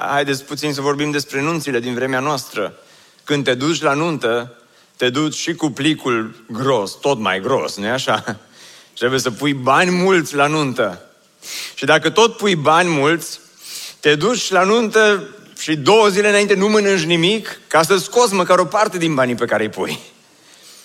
haideți 0.09 0.45
puțin 0.45 0.73
să 0.73 0.81
vorbim 0.81 1.11
despre 1.11 1.41
nunțile 1.41 1.81
din 1.81 1.95
vremea 1.95 2.21
noastră. 2.21 2.75
Când 3.25 3.45
te 3.45 3.55
duci 3.55 3.83
la 3.83 3.93
nuntă, 3.93 4.55
te 4.97 5.11
duci 5.11 5.35
și 5.35 5.55
cu 5.55 5.71
plicul 5.71 6.45
gros, 6.47 6.93
tot 7.01 7.19
mai 7.19 7.41
gros, 7.41 7.77
nu-i 7.77 7.91
așa? 7.91 8.39
Trebuie 8.99 9.21
să 9.21 9.31
pui 9.31 9.53
bani 9.53 9.91
mulți 9.91 10.35
la 10.35 10.47
nuntă. 10.47 11.10
Și 11.75 11.85
dacă 11.85 12.11
tot 12.11 12.37
pui 12.37 12.55
bani 12.55 12.89
mulți, 12.89 13.41
te 14.01 14.15
duci 14.15 14.51
la 14.51 14.63
nuntă 14.63 15.29
și 15.59 15.77
două 15.77 16.09
zile 16.09 16.29
înainte 16.29 16.55
nu 16.55 16.69
mănânci 16.69 17.05
nimic 17.05 17.61
ca 17.67 17.83
să 17.83 17.97
scoți 17.97 18.35
măcar 18.35 18.59
o 18.59 18.65
parte 18.65 18.99
din 18.99 19.15
banii 19.15 19.35
pe 19.35 19.45
care 19.45 19.63
îi 19.63 19.69
pui. 19.69 19.99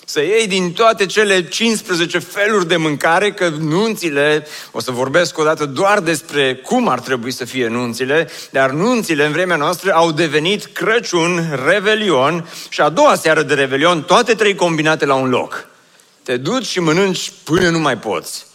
Să 0.07 0.21
iei 0.21 0.47
din 0.47 0.73
toate 0.73 1.05
cele 1.05 1.47
15 1.47 2.19
feluri 2.19 2.67
de 2.67 2.75
mâncare, 2.75 3.31
că 3.31 3.47
nunțile, 3.47 4.47
o 4.71 4.79
să 4.79 4.91
vorbesc 4.91 5.37
o 5.37 5.43
dată 5.43 5.65
doar 5.65 5.99
despre 5.99 6.55
cum 6.55 6.87
ar 6.87 6.99
trebui 6.99 7.31
să 7.31 7.45
fie 7.45 7.67
nunțile, 7.67 8.29
dar 8.49 8.69
nunțile 8.69 9.25
în 9.25 9.31
vremea 9.31 9.55
noastră 9.55 9.93
au 9.93 10.11
devenit 10.11 10.65
Crăciun, 10.65 11.59
Revelion 11.65 12.49
și 12.69 12.81
a 12.81 12.89
doua 12.89 13.15
seară 13.15 13.41
de 13.41 13.53
Revelion, 13.53 14.03
toate 14.03 14.33
trei 14.33 14.55
combinate 14.55 15.05
la 15.05 15.13
un 15.13 15.29
loc. 15.29 15.67
Te 16.23 16.37
duci 16.37 16.65
și 16.65 16.79
mănânci 16.79 17.31
până 17.43 17.69
nu 17.69 17.79
mai 17.79 17.97
poți. 17.97 18.45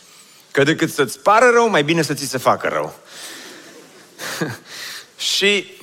Că 0.50 0.62
decât 0.62 0.92
să-ți 0.92 1.18
pară 1.18 1.50
rău, 1.50 1.68
mai 1.68 1.84
bine 1.84 2.02
să 2.02 2.14
ți 2.14 2.26
se 2.26 2.38
facă 2.38 2.68
rău. 2.68 2.98
și 5.34 5.78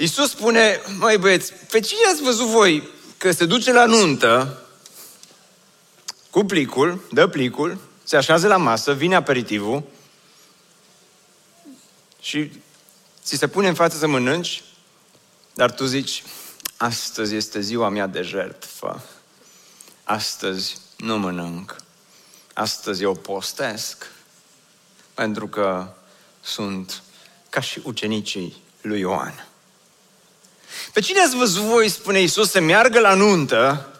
Iisus 0.00 0.30
spune, 0.30 0.80
mai 0.98 1.18
băieți, 1.18 1.52
pe 1.70 1.80
cine 1.80 2.00
ați 2.12 2.22
văzut 2.22 2.46
voi 2.46 2.88
că 3.16 3.30
se 3.30 3.44
duce 3.44 3.72
la 3.72 3.84
nuntă 3.84 4.62
cu 6.30 6.44
plicul, 6.44 7.08
dă 7.10 7.26
plicul, 7.26 7.78
se 8.04 8.16
așează 8.16 8.46
la 8.46 8.56
masă, 8.56 8.92
vine 8.92 9.14
aperitivul 9.14 9.82
și 12.20 12.50
ți 13.24 13.36
se 13.36 13.48
pune 13.48 13.68
în 13.68 13.74
față 13.74 13.96
să 13.96 14.06
mănânci, 14.06 14.62
dar 15.54 15.70
tu 15.70 15.84
zici, 15.84 16.22
astăzi 16.76 17.34
este 17.34 17.60
ziua 17.60 17.88
mea 17.88 18.06
de 18.06 18.22
jertfă. 18.22 19.02
Astăzi 20.04 20.76
nu 20.98 21.18
mănânc. 21.18 21.76
Astăzi 22.52 23.02
eu 23.02 23.14
postesc 23.14 24.10
pentru 25.14 25.48
că 25.48 25.88
sunt 26.40 27.02
ca 27.50 27.60
și 27.60 27.80
ucenicii 27.84 28.62
lui 28.80 29.00
Ioan. 29.00 29.46
Pe 30.92 31.00
cine 31.00 31.20
ați 31.20 31.36
văzut 31.36 31.62
voi, 31.62 31.88
spune 31.88 32.20
Iisus, 32.20 32.50
să 32.50 32.60
meargă 32.60 33.00
la 33.00 33.14
nuntă 33.14 33.92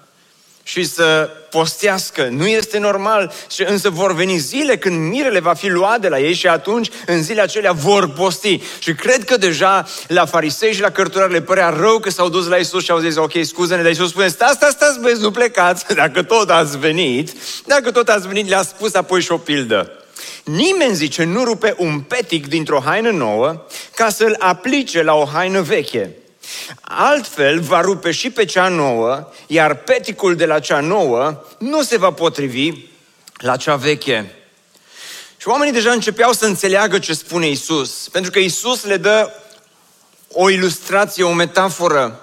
și 0.69 0.85
să 0.85 1.31
postească. 1.51 2.29
Nu 2.31 2.47
este 2.47 2.79
normal. 2.79 3.33
Și 3.51 3.65
însă 3.67 3.91
vor 3.91 4.15
veni 4.15 4.37
zile 4.37 4.77
când 4.77 5.11
mirele 5.11 5.41
va 5.41 5.55
fi 5.55 5.69
luat 5.69 6.01
de 6.01 6.09
la 6.09 6.19
ei 6.19 6.35
și 6.35 6.47
atunci, 6.47 6.91
în 7.07 7.23
zilele 7.23 7.43
acelea, 7.43 7.73
vor 7.73 8.09
posti. 8.09 8.61
Și 8.79 8.95
cred 8.95 9.25
că 9.25 9.37
deja 9.37 9.87
la 10.07 10.27
farisei 10.27 10.73
și 10.73 10.81
la 10.81 10.91
cărturari 10.91 11.33
le 11.33 11.41
părea 11.41 11.69
rău 11.69 11.99
că 11.99 12.11
s-au 12.11 12.29
dus 12.29 12.47
la 12.47 12.57
Isus 12.57 12.85
și 12.85 12.91
au 12.91 12.99
zis, 12.99 13.17
ok, 13.17 13.33
scuze-ne, 13.43 13.83
dar 13.83 13.91
Isus 13.91 14.09
spune, 14.09 14.29
stați, 14.29 14.55
stați, 14.55 14.75
stați, 14.75 15.01
băieți, 15.01 15.21
nu 15.21 15.31
plecați, 15.31 15.85
dacă 16.03 16.23
tot 16.23 16.51
ați 16.51 16.79
venit, 16.79 17.33
dacă 17.67 17.91
tot 17.91 18.09
ați 18.09 18.27
venit, 18.27 18.49
le-a 18.49 18.63
spus 18.63 18.95
apoi 18.95 19.21
și 19.21 19.33
o 19.33 19.37
pildă. 19.37 19.93
Nimeni, 20.45 20.95
zice, 20.95 21.25
nu 21.25 21.45
rupe 21.45 21.75
un 21.79 22.01
petic 22.01 22.47
dintr-o 22.47 22.83
haină 22.85 23.11
nouă 23.11 23.67
ca 23.95 24.09
să-l 24.09 24.37
aplice 24.39 25.03
la 25.03 25.15
o 25.15 25.25
haină 25.25 25.61
veche. 25.61 26.17
Altfel 26.81 27.61
va 27.61 27.81
rupe 27.81 28.11
și 28.11 28.31
pe 28.31 28.45
cea 28.45 28.69
nouă, 28.69 29.29
iar 29.47 29.75
peticul 29.75 30.37
de 30.37 30.47
la 30.47 30.59
cea 30.59 30.81
nouă 30.81 31.45
nu 31.59 31.83
se 31.83 31.99
va 31.99 32.13
potrivi 32.13 32.73
la 33.37 33.57
cea 33.57 33.77
veche. 33.77 34.33
Și 35.37 35.49
oamenii 35.49 35.73
deja 35.73 35.91
începeau 35.91 36.33
să 36.33 36.47
înțeleagă 36.47 36.99
ce 36.99 37.15
spune 37.15 37.49
Isus, 37.49 38.09
pentru 38.09 38.31
că 38.31 38.39
Isus 38.39 38.85
le 38.85 38.97
dă 38.97 39.31
o 40.33 40.51
ilustrație, 40.51 41.25
o 41.25 41.33
metaforă. 41.33 42.21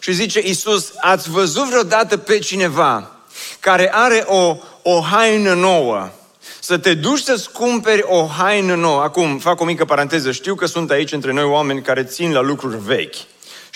Și 0.00 0.12
zice 0.12 0.40
Isus, 0.44 0.92
ați 1.00 1.30
văzut 1.30 1.64
vreodată 1.64 2.16
pe 2.16 2.38
cineva 2.38 3.12
care 3.60 3.94
are 3.94 4.24
o, 4.26 4.56
o 4.82 5.00
haină 5.00 5.54
nouă, 5.54 6.08
să 6.60 6.78
te 6.78 6.94
duci 6.94 7.22
să-ți 7.22 7.50
cumperi 7.50 8.02
o 8.04 8.26
haină 8.26 8.74
nouă. 8.74 9.02
Acum, 9.02 9.38
fac 9.38 9.60
o 9.60 9.64
mică 9.64 9.84
paranteză. 9.84 10.32
Știu 10.32 10.54
că 10.54 10.66
sunt 10.66 10.90
aici 10.90 11.12
între 11.12 11.32
noi 11.32 11.44
oameni 11.44 11.82
care 11.82 12.04
țin 12.04 12.32
la 12.32 12.40
lucruri 12.40 12.76
vechi. 12.84 13.14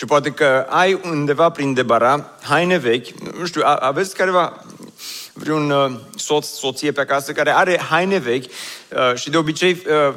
Și 0.02 0.08
poate 0.08 0.30
că 0.30 0.66
ai 0.68 1.00
undeva 1.04 1.50
prin 1.50 1.74
debara 1.74 2.30
haine 2.40 2.76
vechi, 2.76 3.06
nu 3.38 3.46
știu, 3.46 3.62
aveți 3.64 4.16
careva 4.16 4.64
vreun 5.32 5.70
uh, 5.70 5.92
soț, 6.16 6.46
soție 6.46 6.92
pe 6.92 7.00
acasă 7.00 7.32
care 7.32 7.54
are 7.54 7.80
haine 7.80 8.18
vechi 8.18 8.44
uh, 8.44 9.14
și 9.14 9.30
de 9.30 9.36
obicei 9.36 9.70
uh, 9.86 10.14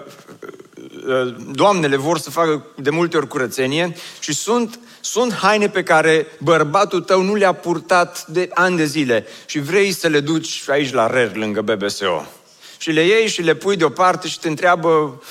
uh, 1.07 1.35
doamnele 1.51 1.95
vor 1.95 2.17
să 2.17 2.29
facă 2.29 2.65
de 2.75 2.89
multe 2.89 3.17
ori 3.17 3.27
curățenie 3.27 3.95
și 4.19 4.33
sunt, 4.33 4.79
sunt 5.01 5.33
haine 5.33 5.69
pe 5.69 5.83
care 5.83 6.27
bărbatul 6.39 7.01
tău 7.01 7.21
nu 7.21 7.35
le-a 7.35 7.53
purtat 7.53 8.25
de 8.27 8.49
ani 8.53 8.77
de 8.77 8.85
zile 8.85 9.27
și 9.45 9.59
vrei 9.59 9.91
să 9.91 10.07
le 10.07 10.19
duci 10.19 10.63
aici 10.67 10.93
la 10.93 11.07
RER 11.07 11.35
lângă 11.35 11.61
BBSO. 11.61 12.25
Și 12.77 12.91
le 12.91 13.01
iei 13.01 13.27
și 13.27 13.41
le 13.41 13.53
pui 13.55 13.75
deoparte 13.75 14.27
și 14.27 14.39
te 14.39 14.47
întreabă 14.47 15.21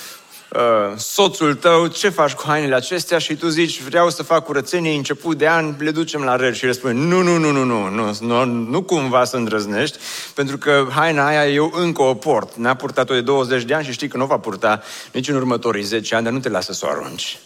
uh, 0.54 0.96
soțul 0.96 1.54
tău, 1.54 1.86
ce 1.86 2.08
faci 2.08 2.32
cu 2.32 2.42
hainele 2.46 2.74
acestea? 2.74 3.18
Și 3.18 3.36
tu 3.36 3.48
zici, 3.48 3.82
vreau 3.82 4.10
să 4.10 4.22
fac 4.22 4.44
curățenie, 4.44 4.94
început 4.94 5.38
de 5.38 5.48
an, 5.48 5.74
le 5.78 5.90
ducem 5.90 6.22
la 6.22 6.36
rel. 6.36 6.52
Și 6.52 6.66
el 6.66 6.72
spune, 6.72 6.92
nu, 6.92 7.22
nu, 7.22 7.38
nu, 7.38 7.50
nu, 7.50 7.64
nu, 7.64 7.88
nu, 7.90 8.16
nu, 8.20 8.44
nu 8.44 8.82
cumva 8.82 9.24
să 9.24 9.36
îndrăznești, 9.36 9.98
pentru 10.34 10.58
că 10.58 10.86
haina 10.90 11.26
aia 11.26 11.48
eu 11.48 11.72
încă 11.74 12.02
o 12.02 12.14
port. 12.14 12.56
N-a 12.56 12.74
purtat-o 12.74 13.14
de 13.14 13.20
20 13.20 13.62
de 13.62 13.74
ani 13.74 13.84
și 13.84 13.92
știi 13.92 14.08
că 14.08 14.16
nu 14.16 14.26
va 14.26 14.38
purta 14.38 14.82
nici 15.12 15.28
în 15.28 15.36
următorii 15.36 15.82
10 15.82 16.14
ani, 16.14 16.24
dar 16.24 16.32
nu 16.32 16.40
te 16.40 16.48
lasă 16.48 16.72
să 16.72 16.86
o 16.86 16.90
arunci. 16.90 17.38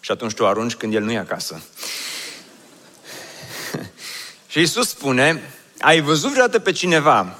Și 0.00 0.10
atunci 0.10 0.34
tu 0.34 0.46
arunci 0.46 0.74
când 0.74 0.94
el 0.94 1.02
nu 1.02 1.12
e 1.12 1.18
acasă. 1.18 1.62
și 4.50 4.60
Isus 4.60 4.88
spune, 4.88 5.52
ai 5.80 6.00
văzut 6.00 6.30
vreodată 6.30 6.58
pe 6.58 6.72
cineva 6.72 7.36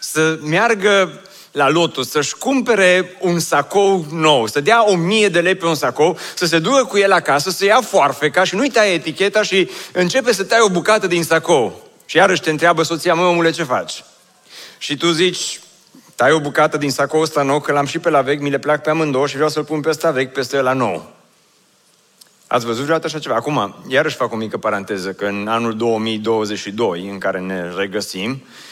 să 0.00 0.38
meargă 0.42 1.22
la 1.52 1.68
Lotus 1.68 2.10
să-și 2.10 2.36
cumpere 2.36 3.16
un 3.20 3.38
sacou 3.38 4.06
nou, 4.10 4.46
să 4.46 4.60
dea 4.60 4.90
o 4.90 4.96
mie 4.96 5.28
de 5.28 5.40
lei 5.40 5.54
pe 5.54 5.66
un 5.66 5.74
sacou, 5.74 6.18
să 6.34 6.46
se 6.46 6.58
ducă 6.58 6.84
cu 6.84 6.98
el 6.98 7.12
acasă, 7.12 7.50
să 7.50 7.64
ia 7.64 7.80
foarfeca 7.80 8.44
și 8.44 8.54
nu-i 8.54 8.70
taie 8.70 8.92
eticheta 8.92 9.42
și 9.42 9.70
începe 9.92 10.32
să 10.32 10.44
tai 10.44 10.58
o 10.60 10.68
bucată 10.68 11.06
din 11.06 11.24
sacou. 11.24 11.90
Și 12.04 12.16
iarăși 12.16 12.40
te 12.40 12.50
întreabă 12.50 12.82
soția, 12.82 13.14
mă, 13.14 13.22
omule, 13.22 13.50
ce 13.50 13.62
faci? 13.62 14.04
Și 14.78 14.96
tu 14.96 15.10
zici, 15.10 15.60
tai 16.14 16.32
o 16.32 16.40
bucată 16.40 16.76
din 16.76 16.90
sacou 16.90 17.20
ăsta 17.20 17.42
nou, 17.42 17.60
că 17.60 17.72
l-am 17.72 17.86
și 17.86 17.98
pe 17.98 18.10
la 18.10 18.20
vechi, 18.20 18.40
mi 18.40 18.50
le 18.50 18.58
plac 18.58 18.82
pe 18.82 18.90
amândouă 18.90 19.26
și 19.26 19.34
vreau 19.34 19.48
să-l 19.48 19.64
pun 19.64 19.80
pe 19.80 19.88
ăsta 19.88 20.10
vechi 20.10 20.32
peste 20.32 20.60
la 20.60 20.72
nou. 20.72 21.12
Ați 22.46 22.64
văzut 22.64 22.82
vreodată 22.82 23.06
așa 23.06 23.18
ceva? 23.18 23.34
Acum, 23.34 23.74
iarăși 23.88 24.16
fac 24.16 24.32
o 24.32 24.36
mică 24.36 24.58
paranteză, 24.58 25.12
că 25.12 25.24
în 25.24 25.48
anul 25.48 25.76
2022, 25.76 27.08
în 27.10 27.18
care 27.18 27.40
ne 27.40 27.70
regăsim, 27.76 28.30
Uh, 28.30 28.71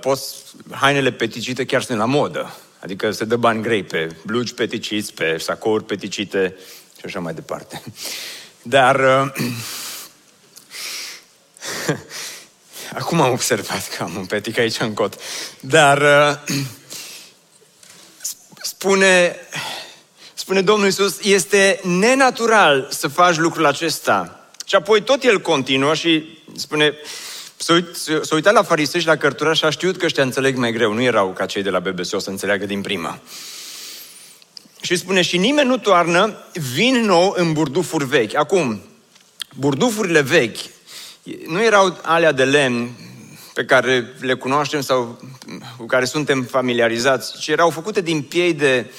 poți, 0.00 0.34
hainele 0.70 1.12
peticite 1.12 1.64
chiar 1.64 1.82
sunt 1.82 1.98
la 1.98 2.04
modă. 2.04 2.54
Adică 2.78 3.10
se 3.10 3.24
dă 3.24 3.36
bani 3.36 3.62
grei 3.62 3.82
pe 3.82 4.16
blugi 4.24 4.54
peticiți, 4.54 5.14
pe 5.14 5.38
sacouri 5.38 5.84
peticite 5.84 6.56
și 6.98 7.04
așa 7.04 7.20
mai 7.20 7.34
departe. 7.34 7.82
Dar 8.62 9.00
uh, 9.00 9.32
acum 13.00 13.20
am 13.20 13.32
observat 13.32 13.88
că 13.96 14.02
am 14.02 14.16
un 14.16 14.26
petic 14.26 14.58
aici 14.58 14.80
în 14.80 14.94
cot. 14.94 15.14
Dar 15.60 15.98
uh, 16.00 16.56
spune, 18.62 19.36
spune 20.34 20.62
Domnul 20.62 20.86
Iisus, 20.86 21.20
este 21.22 21.80
nenatural 21.82 22.88
să 22.90 23.08
faci 23.08 23.36
lucrul 23.36 23.66
acesta. 23.66 24.46
Și 24.66 24.74
apoi 24.74 25.02
tot 25.02 25.22
el 25.22 25.40
continuă 25.40 25.94
și 25.94 26.38
spune, 26.56 26.94
S-a 27.62 27.72
uit, 27.72 27.96
uitat 28.30 28.52
la 28.52 28.62
farisei 28.62 29.00
și 29.00 29.06
la 29.06 29.16
cărtura 29.16 29.52
și 29.52 29.64
a 29.64 29.70
știut 29.70 29.96
că 29.96 30.04
ăștia 30.04 30.22
înțeleg 30.22 30.56
mai 30.56 30.72
greu. 30.72 30.92
Nu 30.92 31.02
erau 31.02 31.32
ca 31.32 31.46
cei 31.46 31.62
de 31.62 31.70
la 31.70 31.78
BBC 31.78 32.12
o 32.12 32.18
să 32.18 32.30
înțeleagă 32.30 32.66
din 32.66 32.80
prima. 32.80 33.20
Și 34.80 34.96
spune, 34.96 35.22
și 35.22 35.36
nimeni 35.36 35.68
nu 35.68 35.78
toarnă 35.78 36.36
vin 36.72 36.94
nou 37.04 37.34
în 37.36 37.52
burdufuri 37.52 38.04
vechi. 38.04 38.34
Acum, 38.34 38.82
burdufurile 39.54 40.20
vechi 40.20 40.56
nu 41.46 41.62
erau 41.62 41.98
alea 42.02 42.32
de 42.32 42.44
lemn 42.44 42.90
pe 43.54 43.64
care 43.64 44.14
le 44.20 44.34
cunoaștem 44.34 44.80
sau 44.80 45.20
cu 45.76 45.86
care 45.86 46.04
suntem 46.04 46.42
familiarizați, 46.42 47.40
ci 47.40 47.48
erau 47.48 47.70
făcute 47.70 48.00
din 48.00 48.22
piei 48.22 48.52
de, 48.52 48.90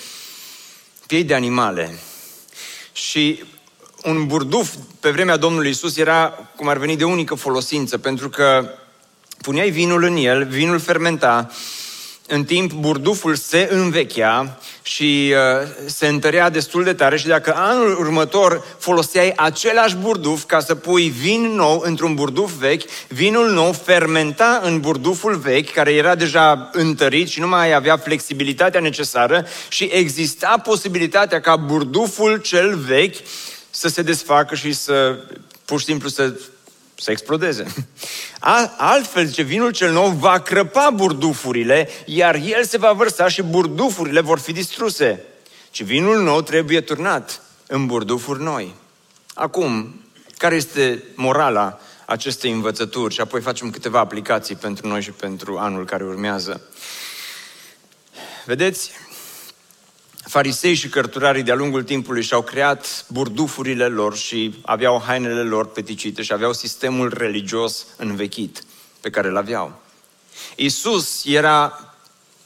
piei 1.07 1.23
de 1.23 1.33
animale. 1.33 1.99
Și 2.91 3.43
un 4.03 4.25
burduf 4.27 4.73
pe 4.99 5.09
vremea 5.09 5.37
Domnului 5.37 5.69
Isus 5.69 5.97
era 5.97 6.49
cum 6.55 6.67
ar 6.67 6.77
veni 6.77 6.97
de 6.97 7.03
unică 7.03 7.35
folosință, 7.35 7.97
pentru 7.97 8.29
că 8.29 8.69
puneai 9.41 9.69
vinul 9.69 10.03
în 10.03 10.15
el, 10.15 10.45
vinul 10.45 10.79
fermenta, 10.79 11.51
în 12.27 12.43
timp 12.43 12.73
burduful 12.73 13.35
se 13.35 13.69
învechea 13.71 14.57
și 14.81 15.33
uh, 15.33 15.67
se 15.85 16.07
întărea 16.07 16.49
destul 16.49 16.83
de 16.83 16.93
tare 16.93 17.17
și 17.17 17.27
dacă 17.27 17.55
anul 17.55 17.99
următor 17.99 18.65
foloseai 18.77 19.33
același 19.35 19.95
burduf 19.95 20.43
ca 20.43 20.59
să 20.59 20.75
pui 20.75 21.09
vin 21.09 21.41
nou 21.41 21.81
într-un 21.85 22.15
burduf 22.15 22.51
vechi, 22.51 22.89
vinul 23.07 23.49
nou 23.51 23.71
fermenta 23.71 24.61
în 24.63 24.79
burduful 24.79 25.35
vechi, 25.35 25.71
care 25.71 25.93
era 25.93 26.15
deja 26.15 26.69
întărit 26.71 27.27
și 27.27 27.39
nu 27.39 27.47
mai 27.47 27.73
avea 27.73 27.97
flexibilitatea 27.97 28.79
necesară 28.79 29.45
și 29.67 29.83
exista 29.83 30.57
posibilitatea 30.63 31.41
ca 31.41 31.55
burduful 31.55 32.37
cel 32.37 32.75
vechi 32.75 33.15
să 33.75 33.87
se 33.87 34.01
desfacă 34.01 34.55
și 34.55 34.73
să 34.73 35.19
pur 35.65 35.79
și 35.79 35.85
simplu 35.85 36.09
să, 36.09 36.39
să 36.95 37.11
explodeze. 37.11 37.73
Altfel, 38.77 39.25
zice, 39.25 39.41
vinul 39.41 39.71
cel 39.71 39.91
nou 39.91 40.09
va 40.09 40.39
crăpa 40.39 40.89
burdufurile, 40.89 41.89
iar 42.05 42.35
el 42.35 42.65
se 42.65 42.77
va 42.77 42.91
vărsa 42.91 43.27
și 43.27 43.41
burdufurile 43.41 44.21
vor 44.21 44.39
fi 44.39 44.51
distruse. 44.51 45.23
Ci 45.71 45.83
vinul 45.83 46.23
nou 46.23 46.41
trebuie 46.41 46.81
turnat 46.81 47.41
în 47.67 47.85
burdufuri 47.85 48.41
noi. 48.41 48.75
Acum, 49.33 50.01
care 50.37 50.55
este 50.55 51.03
morala 51.15 51.79
acestei 52.05 52.51
învățături? 52.51 53.13
Și 53.13 53.21
apoi 53.21 53.41
facem 53.41 53.69
câteva 53.69 53.99
aplicații 53.99 54.55
pentru 54.55 54.87
noi 54.87 55.01
și 55.01 55.11
pentru 55.11 55.57
anul 55.57 55.85
care 55.85 56.03
urmează. 56.03 56.61
Vedeți, 58.45 58.91
farisei 60.25 60.73
și 60.73 60.89
cărturarii 60.89 61.43
de-a 61.43 61.55
lungul 61.55 61.83
timpului 61.83 62.23
și-au 62.23 62.41
creat 62.41 63.05
burdufurile 63.07 63.85
lor 63.85 64.17
și 64.17 64.53
aveau 64.61 65.01
hainele 65.05 65.41
lor 65.41 65.71
peticite 65.71 66.21
și 66.21 66.33
aveau 66.33 66.53
sistemul 66.53 67.13
religios 67.17 67.85
învechit 67.97 68.63
pe 69.01 69.09
care 69.09 69.27
îl 69.27 69.37
aveau. 69.37 69.81
Isus 70.55 71.25
era 71.25 71.79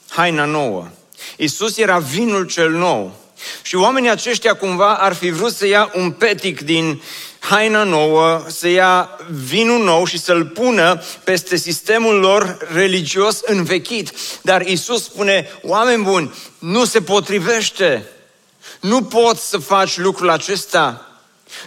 haina 0.10 0.46
nouă. 0.46 0.88
Isus 1.38 1.78
era 1.78 2.00
vinul 2.00 2.46
cel 2.46 2.72
nou. 2.72 3.26
Și 3.62 3.76
oamenii 3.76 4.10
aceștia 4.10 4.54
cumva 4.54 4.96
ar 4.96 5.14
fi 5.14 5.30
vrut 5.30 5.54
să 5.54 5.66
ia 5.68 5.92
un 5.96 6.12
petic 6.12 6.62
din 6.62 7.02
haina 7.50 7.84
nouă, 7.84 8.44
să 8.48 8.68
ia 8.68 9.10
vinul 9.32 9.84
nou 9.84 10.06
și 10.06 10.20
să-l 10.20 10.46
pună 10.46 11.02
peste 11.24 11.56
sistemul 11.56 12.16
lor 12.16 12.68
religios 12.74 13.40
învechit. 13.46 14.12
Dar 14.42 14.62
Isus 14.62 15.04
spune, 15.04 15.50
oameni 15.62 16.04
buni, 16.04 16.34
nu 16.60 16.86
se 16.86 17.02
potrivește. 17.02 18.06
Nu 18.80 19.04
poți 19.04 19.50
să 19.50 19.58
faci 19.58 19.98
lucrul 19.98 20.30
acesta. 20.30 21.07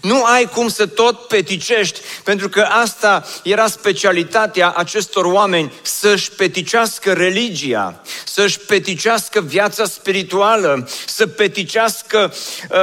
Nu 0.02 0.24
ai 0.24 0.44
cum 0.44 0.68
să 0.68 0.86
tot 0.86 1.26
peticești, 1.26 2.00
pentru 2.24 2.48
că 2.48 2.60
asta 2.60 3.26
era 3.42 3.66
specialitatea 3.66 4.70
acestor 4.76 5.24
oameni, 5.24 5.72
să-și 5.82 6.30
peticească 6.30 7.12
religia, 7.12 8.02
să-și 8.24 8.58
peticească 8.58 9.40
viața 9.40 9.84
spirituală, 9.84 10.88
să 11.06 11.26
peticească 11.26 12.34
uh, 12.70 12.78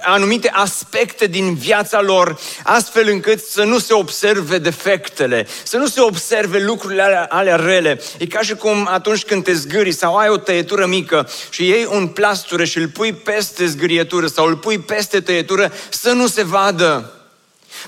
anumite 0.00 0.50
aspecte 0.52 1.26
din 1.26 1.54
viața 1.54 2.00
lor, 2.00 2.40
astfel 2.62 3.08
încât 3.08 3.44
să 3.44 3.62
nu 3.62 3.78
se 3.78 3.92
observe 3.92 4.58
defectele, 4.58 5.46
să 5.62 5.76
nu 5.76 5.86
se 5.86 6.00
observe 6.00 6.58
lucrurile 6.58 7.02
alea, 7.02 7.26
alea 7.30 7.56
rele. 7.56 8.00
E 8.18 8.26
ca 8.26 8.40
și 8.40 8.54
cum 8.54 8.88
atunci 8.90 9.24
când 9.24 9.44
te 9.44 9.52
zgâri 9.52 9.92
sau 9.92 10.16
ai 10.16 10.28
o 10.28 10.36
tăietură 10.36 10.86
mică 10.86 11.28
și 11.50 11.68
iei 11.68 11.86
un 11.90 12.06
plasture 12.06 12.64
și 12.64 12.78
îl 12.78 12.88
pui 12.88 13.12
peste 13.12 13.66
zgârietură 13.66 14.26
sau 14.26 14.46
îl 14.46 14.56
pui 14.56 14.78
peste 14.78 15.20
tăietură, 15.20 15.72
să 15.90 16.12
nu 16.12 16.26
se 16.26 16.42
vadă. 16.42 17.12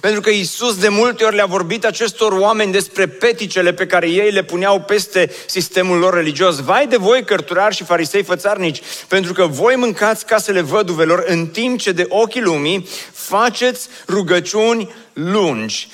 Pentru 0.01 0.21
că 0.21 0.31
Isus 0.31 0.77
de 0.77 0.89
multe 0.89 1.25
ori 1.25 1.35
le-a 1.35 1.47
vorbit 1.47 1.85
acestor 1.85 2.33
oameni 2.33 2.73
despre 2.73 3.07
peticele 3.07 3.73
pe 3.73 3.87
care 3.87 4.09
ei 4.09 4.31
le 4.31 4.43
puneau 4.43 4.81
peste 4.81 5.31
sistemul 5.47 5.99
lor 5.99 6.15
religios. 6.15 6.61
Vai 6.61 6.87
de 6.87 6.97
voi, 6.97 7.25
cărturari 7.25 7.75
și 7.75 7.85
farisei 7.85 8.23
fățarnici, 8.23 8.81
pentru 9.09 9.33
că 9.33 9.47
voi 9.47 9.77
mâncați 9.77 10.27
casele 10.27 10.61
văduvelor 10.61 11.25
în 11.27 11.47
timp 11.47 11.81
ce 11.81 11.93
de 11.93 12.07
ochii 12.09 12.41
lumii 12.41 12.89
faceți 13.13 13.89
rugăciuni 14.09 14.95
lungi. 15.13 15.89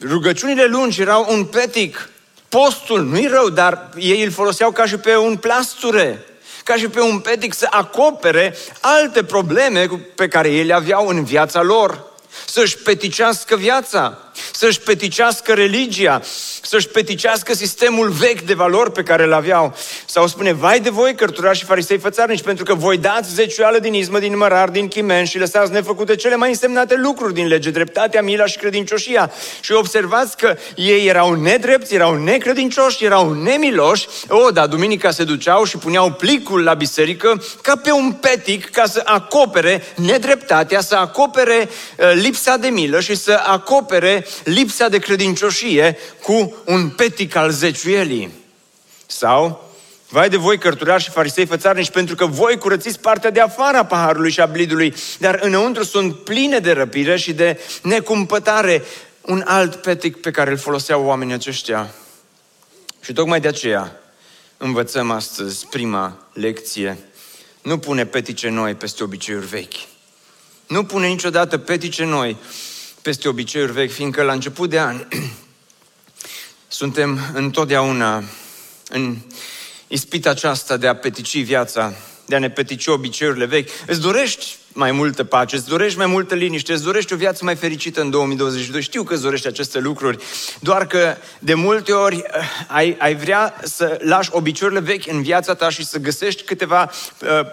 Rugăciunile 0.00 0.64
lungi 0.64 1.00
erau 1.00 1.26
un 1.28 1.44
petic. 1.44 2.10
Postul 2.48 3.02
nu-i 3.02 3.26
rău, 3.26 3.48
dar 3.48 3.90
ei 3.98 4.24
îl 4.24 4.30
foloseau 4.30 4.70
ca 4.70 4.86
și 4.86 4.96
pe 4.96 5.16
un 5.16 5.36
plasture 5.36 6.24
ca 6.64 6.76
și 6.76 6.88
pe 6.88 7.00
un 7.00 7.18
petic 7.18 7.54
să 7.54 7.66
acopere 7.70 8.56
alte 8.80 9.24
probleme 9.24 9.88
pe 10.14 10.28
care 10.28 10.50
ei 10.50 10.64
le 10.64 10.74
aveau 10.74 11.06
în 11.06 11.24
viața 11.24 11.62
lor. 11.62 12.10
Să-și 12.46 12.76
peticească 12.76 13.56
viața, 13.56 14.18
să-și 14.52 14.80
peticească 14.80 15.52
religia, 15.52 16.22
să-și 16.62 16.88
peticească 16.88 17.54
sistemul 17.54 18.08
vechi 18.08 18.40
de 18.40 18.54
valori 18.54 18.92
pe 18.92 19.02
care 19.02 19.22
îl 19.22 19.32
aveau. 19.32 19.76
Sau 20.12 20.26
spune, 20.26 20.52
vai 20.52 20.80
de 20.80 20.90
voi, 20.90 21.14
cărturași 21.14 21.60
și 21.60 21.66
farisei 21.66 21.98
fățarnici, 21.98 22.42
pentru 22.42 22.64
că 22.64 22.74
voi 22.74 22.98
dați 22.98 23.34
zecioală 23.34 23.78
din 23.78 23.94
izmă, 23.94 24.18
din 24.18 24.36
mărar, 24.36 24.68
din 24.68 24.88
chimen 24.88 25.24
și 25.24 25.38
lăsați 25.38 25.72
nefăcute 25.72 26.16
cele 26.16 26.36
mai 26.36 26.48
însemnate 26.48 26.96
lucruri 26.96 27.34
din 27.34 27.46
lege, 27.46 27.70
dreptatea, 27.70 28.22
mila 28.22 28.46
și 28.46 28.58
credincioșia. 28.58 29.30
Și 29.60 29.72
observați 29.72 30.36
că 30.36 30.56
ei 30.76 31.06
erau 31.06 31.32
nedrepti, 31.32 31.94
erau 31.94 32.14
necredincioși, 32.14 33.04
erau 33.04 33.32
nemiloși. 33.32 34.08
O, 34.28 34.50
da, 34.50 34.66
duminica 34.66 35.10
se 35.10 35.24
duceau 35.24 35.64
și 35.64 35.76
puneau 35.76 36.10
plicul 36.10 36.62
la 36.62 36.74
biserică 36.74 37.42
ca 37.62 37.76
pe 37.76 37.90
un 37.90 38.12
petic 38.12 38.70
ca 38.70 38.84
să 38.84 39.02
acopere 39.04 39.82
nedreptatea, 39.96 40.80
să 40.80 40.94
acopere 40.94 41.68
uh, 41.98 42.12
lipsa 42.14 42.56
de 42.56 42.68
milă 42.68 43.00
și 43.00 43.14
să 43.14 43.42
acopere 43.46 44.26
lipsa 44.44 44.88
de 44.88 44.98
credincioșie 44.98 45.98
cu 46.22 46.62
un 46.66 46.88
petic 46.88 47.36
al 47.36 47.50
zeciuielii. 47.50 48.32
Sau, 49.06 49.70
vai 50.12 50.28
de 50.28 50.36
voi 50.36 50.58
cărturari 50.58 51.02
și 51.02 51.10
farisei 51.10 51.46
fățarnici, 51.46 51.90
pentru 51.90 52.14
că 52.14 52.26
voi 52.26 52.58
curățiți 52.58 53.00
partea 53.00 53.30
de 53.30 53.40
afară 53.40 53.76
a 53.76 53.84
paharului 53.84 54.30
și 54.30 54.40
a 54.40 54.46
blidului, 54.46 54.94
dar 55.18 55.38
înăuntru 55.42 55.84
sunt 55.84 56.14
pline 56.14 56.58
de 56.58 56.72
răpire 56.72 57.16
și 57.16 57.32
de 57.32 57.60
necumpătare. 57.82 58.82
Un 59.20 59.44
alt 59.46 59.74
petic 59.74 60.20
pe 60.20 60.30
care 60.30 60.50
îl 60.50 60.56
foloseau 60.56 61.04
oamenii 61.04 61.34
aceștia. 61.34 61.94
Și 63.00 63.12
tocmai 63.12 63.40
de 63.40 63.48
aceea 63.48 64.00
învățăm 64.56 65.10
astăzi 65.10 65.66
prima 65.66 66.26
lecție. 66.32 66.98
Nu 67.62 67.78
pune 67.78 68.06
petice 68.06 68.48
noi 68.48 68.74
peste 68.74 69.02
obiceiuri 69.02 69.46
vechi. 69.46 69.74
Nu 70.66 70.84
pune 70.84 71.06
niciodată 71.06 71.58
petice 71.58 72.04
noi 72.04 72.36
peste 73.02 73.28
obiceiuri 73.28 73.72
vechi, 73.72 73.92
fiindcă 73.92 74.22
la 74.22 74.32
început 74.32 74.70
de 74.70 74.80
an 74.80 75.06
suntem 76.68 77.20
întotdeauna 77.34 78.24
în 78.88 79.16
ispita 79.92 80.30
aceasta 80.30 80.76
de 80.76 80.86
a 80.86 80.94
petici 80.94 81.42
viața, 81.42 81.92
de 82.26 82.34
a 82.34 82.38
ne 82.38 82.50
petici 82.50 82.86
obiceiurile 82.86 83.44
vechi. 83.44 83.68
Îți 83.86 84.00
dorești 84.00 84.56
mai 84.72 84.92
multă 84.92 85.24
pace, 85.24 85.56
îți 85.56 85.68
dorești 85.68 85.98
mai 85.98 86.06
multă 86.06 86.34
liniște, 86.34 86.72
îți 86.72 86.82
dorești 86.82 87.12
o 87.12 87.16
viață 87.16 87.44
mai 87.44 87.54
fericită 87.54 88.00
în 88.00 88.10
2022. 88.10 88.82
Știu 88.82 89.02
că 89.02 89.12
îți 89.12 89.22
dorești 89.22 89.46
aceste 89.46 89.78
lucruri, 89.78 90.18
doar 90.60 90.86
că 90.86 91.16
de 91.38 91.54
multe 91.54 91.92
ori 91.92 92.16
eh, 92.16 92.42
ai, 92.68 92.96
ai 92.98 93.14
vrea 93.14 93.60
să 93.62 93.98
lași 94.02 94.28
obiceiurile 94.32 94.80
vechi 94.80 95.06
în 95.06 95.22
viața 95.22 95.54
ta 95.54 95.70
și 95.70 95.84
să 95.84 95.98
găsești 95.98 96.42
câteva 96.42 96.90
uh, 97.20 97.46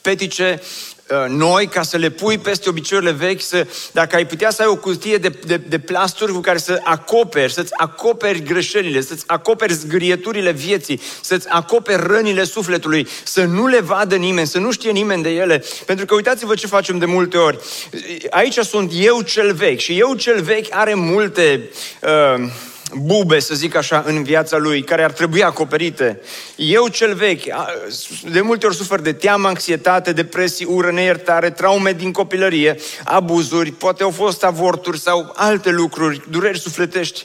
petice 0.00 0.60
Uh, 0.60 0.95
noi 1.28 1.66
ca 1.66 1.82
să 1.82 1.96
le 1.96 2.10
pui 2.10 2.38
peste 2.38 2.68
obiceiurile 2.68 3.12
vechi, 3.12 3.40
să, 3.40 3.66
dacă 3.92 4.16
ai 4.16 4.26
putea 4.26 4.50
să 4.50 4.62
ai 4.62 4.68
o 4.68 4.76
cutie 4.76 5.16
de, 5.16 5.28
de, 5.46 5.56
de 5.56 5.78
plasturi 5.78 6.32
cu 6.32 6.40
care 6.40 6.58
să 6.58 6.80
acoperi, 6.84 7.52
să-ți 7.52 7.74
acoperi 7.76 8.42
greșelile, 8.42 9.00
să-ți 9.00 9.24
acoperi 9.26 9.72
zgrieturile 9.72 10.50
vieții, 10.50 11.00
să-ți 11.20 11.48
acoperi 11.48 12.06
rănile 12.06 12.44
sufletului, 12.44 13.08
să 13.24 13.44
nu 13.44 13.66
le 13.66 13.80
vadă 13.80 14.16
nimeni, 14.16 14.46
să 14.46 14.58
nu 14.58 14.72
știe 14.72 14.90
nimeni 14.90 15.22
de 15.22 15.30
ele. 15.30 15.64
Pentru 15.84 16.04
că 16.04 16.14
uitați-vă 16.14 16.54
ce 16.54 16.66
facem 16.66 16.98
de 16.98 17.06
multe 17.06 17.36
ori. 17.36 17.58
Aici 18.30 18.58
sunt 18.58 18.92
eu 18.94 19.20
cel 19.20 19.54
vechi 19.54 19.80
și 19.80 19.98
eu 19.98 20.14
cel 20.14 20.42
vechi 20.42 20.66
are 20.70 20.94
multe... 20.94 21.70
Uh, 22.02 22.50
bube, 22.94 23.38
să 23.38 23.54
zic 23.54 23.74
așa, 23.74 24.02
în 24.06 24.22
viața 24.22 24.56
lui, 24.56 24.82
care 24.82 25.04
ar 25.04 25.12
trebui 25.12 25.42
acoperite. 25.42 26.20
Eu 26.56 26.88
cel 26.88 27.14
vechi, 27.14 27.44
de 28.30 28.40
multe 28.40 28.66
ori 28.66 28.76
sufer 28.76 29.00
de 29.00 29.12
teamă, 29.12 29.48
anxietate, 29.48 30.12
depresii, 30.12 30.66
ură, 30.66 30.90
neiertare, 30.90 31.50
traume 31.50 31.92
din 31.92 32.12
copilărie, 32.12 32.76
abuzuri, 33.04 33.70
poate 33.70 34.02
au 34.02 34.10
fost 34.10 34.44
avorturi 34.44 35.00
sau 35.00 35.32
alte 35.36 35.70
lucruri, 35.70 36.22
dureri 36.30 36.58
sufletești 36.58 37.24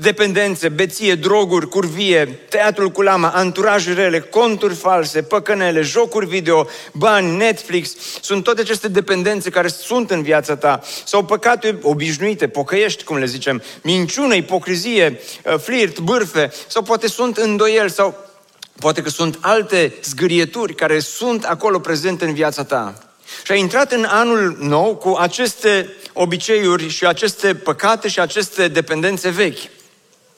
dependențe, 0.00 0.68
beție, 0.68 1.14
droguri, 1.14 1.68
curvie, 1.68 2.38
teatrul 2.48 2.90
cu 2.90 3.02
lama, 3.02 3.28
anturaje 3.28 3.92
rele, 3.92 4.20
conturi 4.20 4.74
false, 4.74 5.22
păcănele, 5.22 5.80
jocuri 5.80 6.26
video, 6.26 6.66
bani, 6.92 7.36
Netflix, 7.36 7.96
sunt 8.20 8.44
toate 8.44 8.60
aceste 8.60 8.88
dependențe 8.88 9.50
care 9.50 9.68
sunt 9.68 10.10
în 10.10 10.22
viața 10.22 10.56
ta. 10.56 10.80
Sau 11.04 11.24
păcate 11.24 11.78
obișnuite, 11.82 12.48
pocăiești, 12.48 13.04
cum 13.04 13.16
le 13.16 13.24
zicem, 13.24 13.62
minciună, 13.82 14.34
ipocrizie, 14.34 15.20
uh, 15.44 15.58
flirt, 15.58 15.98
bârfe, 15.98 16.52
sau 16.66 16.82
poate 16.82 17.08
sunt 17.08 17.36
îndoieli, 17.36 17.90
sau 17.90 18.30
poate 18.78 19.02
că 19.02 19.08
sunt 19.08 19.38
alte 19.40 19.94
zgârieturi 20.02 20.74
care 20.74 20.98
sunt 20.98 21.44
acolo 21.44 21.78
prezente 21.78 22.24
în 22.24 22.34
viața 22.34 22.64
ta. 22.64 23.11
Și 23.44 23.52
ai 23.52 23.58
intrat 23.58 23.92
în 23.92 24.04
anul 24.04 24.56
nou 24.60 24.96
cu 24.96 25.16
aceste 25.20 25.96
obiceiuri 26.12 26.88
și 26.88 27.06
aceste 27.06 27.54
păcate 27.54 28.08
și 28.08 28.20
aceste 28.20 28.68
dependențe 28.68 29.28
vechi. 29.28 29.58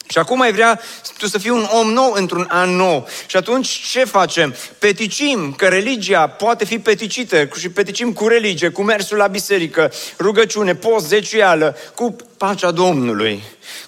Și 0.09 0.18
acum 0.18 0.40
ai 0.40 0.52
vrea 0.52 0.80
tu 1.18 1.26
să 1.26 1.38
fii 1.38 1.50
un 1.50 1.66
om 1.70 1.92
nou 1.92 2.12
într-un 2.12 2.46
an 2.48 2.70
nou. 2.70 3.09
Și 3.26 3.37
atunci 3.37 3.68
ce 3.68 4.04
facem? 4.04 4.54
Peticim 4.78 5.54
că 5.57 5.66
religia 5.66 6.26
poate 6.26 6.64
fi 6.64 6.78
peticită 6.78 7.48
și 7.59 7.68
peticim 7.68 8.12
cu 8.12 8.28
religie, 8.28 8.68
cu 8.68 8.83
mersul 8.83 9.16
la 9.16 9.26
biserică, 9.26 9.92
rugăciune, 10.18 10.74
post, 10.74 11.07
zecială, 11.07 11.76
cu 11.94 12.16
pacea 12.37 12.70
Domnului 12.70 13.42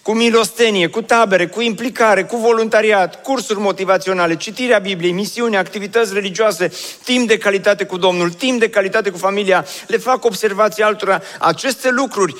cu 0.06 0.12
milostenie, 0.12 0.86
cu 0.86 1.02
tabere, 1.02 1.46
cu 1.46 1.60
implicare, 1.60 2.24
cu 2.24 2.36
voluntariat, 2.36 3.22
cursuri 3.22 3.60
motivaționale, 3.60 4.36
citirea 4.36 4.78
Bibliei, 4.78 5.12
misiuni, 5.12 5.56
activități 5.56 6.14
religioase, 6.14 6.72
timp 7.04 7.28
de 7.28 7.38
calitate 7.38 7.84
cu 7.84 7.96
Domnul, 7.96 8.30
timp 8.30 8.60
de 8.60 8.68
calitate 8.68 9.10
cu 9.10 9.18
familia, 9.18 9.66
le 9.86 9.96
fac 9.96 10.24
observații 10.24 10.82
altora. 10.82 11.22
Aceste 11.38 11.90
lucruri, 11.90 12.34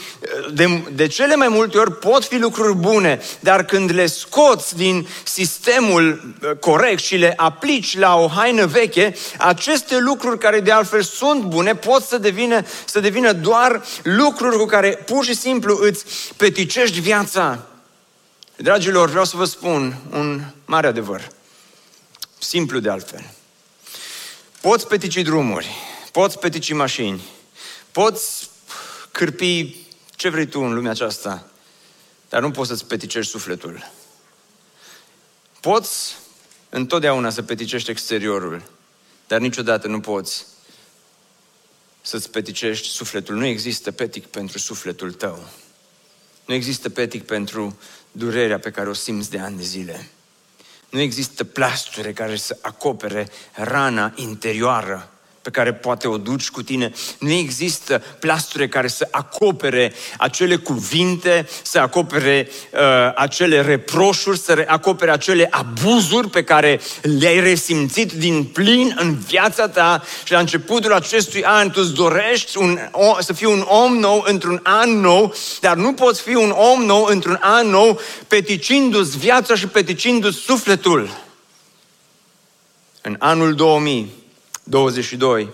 de, 0.52 0.82
de 0.92 1.06
cele 1.06 1.36
mai 1.36 1.48
multe 1.48 1.78
ori, 1.78 1.92
pot 1.92 2.24
fi 2.24 2.38
lucruri 2.38 2.74
bune, 2.74 3.20
dar 3.40 3.64
când 3.64 3.94
le 3.94 4.06
scoți 4.06 4.76
din 4.76 5.08
sistemul 5.24 6.34
uh, 6.42 6.50
corect 6.60 7.02
și 7.02 7.16
le 7.16 7.32
aplici 7.36 7.98
la 7.98 8.16
o 8.16 8.26
haină 8.26 8.66
veche, 8.66 9.14
aceste 9.38 9.98
lucruri 9.98 10.38
care 10.38 10.60
de 10.60 10.72
altfel 10.72 11.02
sunt 11.02 11.42
bune 11.42 11.74
pot 11.74 12.02
să 12.02 12.18
devină, 12.18 12.62
să 12.84 13.00
devină 13.00 13.32
doar 13.32 13.82
lucruri 14.02 14.56
cu 14.56 14.64
care 14.64 14.88
pur 15.06 15.24
și 15.24 15.34
simplu 15.34 15.78
îți 15.80 16.04
peticești 16.36 17.00
viața 17.00 17.55
Dragilor, 18.56 19.08
vreau 19.08 19.24
să 19.24 19.36
vă 19.36 19.44
spun 19.44 19.96
un 20.10 20.44
mare 20.64 20.86
adevăr. 20.86 21.28
Simplu 22.38 22.78
de 22.78 22.90
altfel. 22.90 23.30
Poți 24.60 24.86
petici 24.86 25.22
drumuri, 25.22 25.68
poți 26.12 26.38
petici 26.38 26.72
mașini, 26.72 27.22
poți 27.92 28.50
cârpi 29.10 29.76
ce 30.14 30.28
vrei 30.28 30.46
tu 30.46 30.60
în 30.60 30.74
lumea 30.74 30.90
aceasta, 30.90 31.50
dar 32.28 32.40
nu 32.40 32.50
poți 32.50 32.68
să-ți 32.68 32.86
peticești 32.86 33.30
sufletul. 33.30 33.90
Poți 35.60 36.16
întotdeauna 36.68 37.30
să 37.30 37.42
peticești 37.42 37.90
exteriorul, 37.90 38.62
dar 39.26 39.40
niciodată 39.40 39.88
nu 39.88 40.00
poți 40.00 40.46
să-ți 42.02 42.30
peticești 42.30 42.88
sufletul. 42.88 43.34
Nu 43.34 43.44
există 43.44 43.92
petic 43.92 44.26
pentru 44.26 44.58
sufletul 44.58 45.12
tău. 45.12 45.48
Nu 46.44 46.54
există 46.54 46.90
petic 46.90 47.24
pentru 47.24 47.78
durerea 48.16 48.58
pe 48.58 48.70
care 48.70 48.88
o 48.88 48.92
simți 48.92 49.30
de 49.30 49.38
ani 49.38 49.56
de 49.56 49.62
zile. 49.62 50.08
Nu 50.90 51.00
există 51.00 51.44
plasture 51.44 52.12
care 52.12 52.36
să 52.36 52.58
acopere 52.60 53.28
rana 53.52 54.12
interioară 54.14 55.10
pe 55.46 55.52
care 55.52 55.74
poate 55.74 56.08
o 56.08 56.16
duci 56.16 56.50
cu 56.50 56.62
tine. 56.62 56.92
Nu 57.18 57.30
există 57.30 58.02
plasture 58.18 58.68
care 58.68 58.88
să 58.88 59.08
acopere 59.10 59.92
acele 60.18 60.56
cuvinte, 60.56 61.48
să 61.62 61.78
acopere 61.78 62.48
uh, 62.72 62.80
acele 63.14 63.60
reproșuri, 63.60 64.38
să 64.38 64.64
acopere 64.66 65.10
acele 65.10 65.46
abuzuri 65.50 66.30
pe 66.30 66.44
care 66.44 66.80
le-ai 67.02 67.40
resimțit 67.40 68.12
din 68.12 68.44
plin 68.44 68.96
în 68.98 69.14
viața 69.14 69.68
ta 69.68 70.02
și 70.24 70.32
la 70.32 70.38
începutul 70.38 70.92
acestui 70.92 71.44
an 71.44 71.70
tu 71.70 71.80
îți 71.82 71.94
dorești 71.94 72.58
un, 72.58 72.78
o, 72.90 73.16
să 73.20 73.32
fii 73.32 73.46
un 73.46 73.64
om 73.66 73.96
nou 73.96 74.24
într-un 74.26 74.60
an 74.62 74.90
nou, 74.90 75.34
dar 75.60 75.76
nu 75.76 75.92
poți 75.92 76.22
fi 76.22 76.34
un 76.34 76.50
om 76.50 76.82
nou 76.82 77.04
într-un 77.04 77.38
an 77.40 77.66
nou 77.66 78.00
peticindu-ți 78.28 79.18
viața 79.18 79.54
și 79.54 79.66
peticindu-ți 79.66 80.38
sufletul. 80.38 81.10
În 83.02 83.16
anul 83.18 83.54
2000, 83.54 84.24
22 84.68 85.52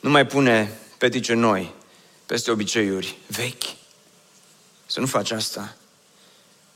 nu 0.00 0.10
mai 0.10 0.26
pune 0.26 0.78
petice 0.98 1.34
noi 1.34 1.74
peste 2.26 2.50
obiceiuri 2.50 3.18
vechi. 3.26 3.62
Să 4.86 5.00
nu 5.00 5.06
faci 5.06 5.30
asta. 5.30 5.76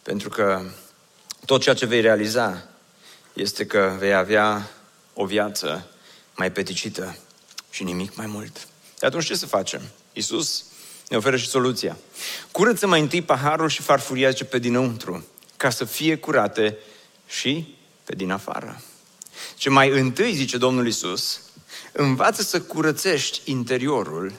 Pentru 0.02 0.28
că 0.28 0.62
tot 1.44 1.62
ceea 1.62 1.74
ce 1.74 1.86
vei 1.86 2.00
realiza 2.00 2.68
este 3.32 3.66
că 3.66 3.96
vei 3.98 4.14
avea 4.14 4.70
o 5.14 5.24
viață 5.24 5.90
mai 6.36 6.52
peticită 6.52 7.16
și 7.70 7.84
nimic 7.84 8.16
mai 8.16 8.26
mult. 8.26 8.68
De 8.98 9.06
atunci 9.06 9.26
ce 9.26 9.34
să 9.34 9.46
facem? 9.46 9.80
Iisus 10.12 10.64
ne 11.08 11.16
oferă 11.16 11.36
și 11.36 11.48
soluția. 11.48 11.96
Curăță 12.50 12.86
mai 12.86 13.00
întâi 13.00 13.22
paharul 13.22 13.68
și 13.68 13.82
farfuria 13.82 14.32
ce 14.32 14.44
pe 14.44 14.58
dinăuntru, 14.58 15.24
ca 15.56 15.70
să 15.70 15.84
fie 15.84 16.16
curate 16.16 16.78
și 17.26 17.76
pe 18.04 18.14
din 18.14 18.30
afară. 18.30 18.82
Ce 19.60 19.70
mai 19.70 19.88
întâi, 19.88 20.34
zice 20.34 20.56
Domnul 20.56 20.86
Isus, 20.86 21.40
învață 21.92 22.42
să 22.42 22.60
curățești 22.60 23.40
interiorul, 23.44 24.32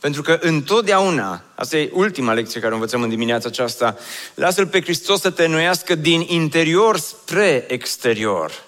pentru 0.00 0.22
că 0.22 0.38
întotdeauna, 0.40 1.44
asta 1.54 1.76
e 1.76 1.90
ultima 1.92 2.32
lecție 2.32 2.60
care 2.60 2.72
o 2.72 2.74
învățăm 2.74 3.02
în 3.02 3.08
dimineața 3.08 3.48
aceasta, 3.48 3.96
lasă-L 4.34 4.66
pe 4.66 4.80
Hristos 4.80 5.20
să 5.20 5.30
te 5.30 5.44
înnoiască 5.44 5.94
din 5.94 6.20
interior 6.28 6.98
spre 6.98 7.64
exterior. 7.68 8.64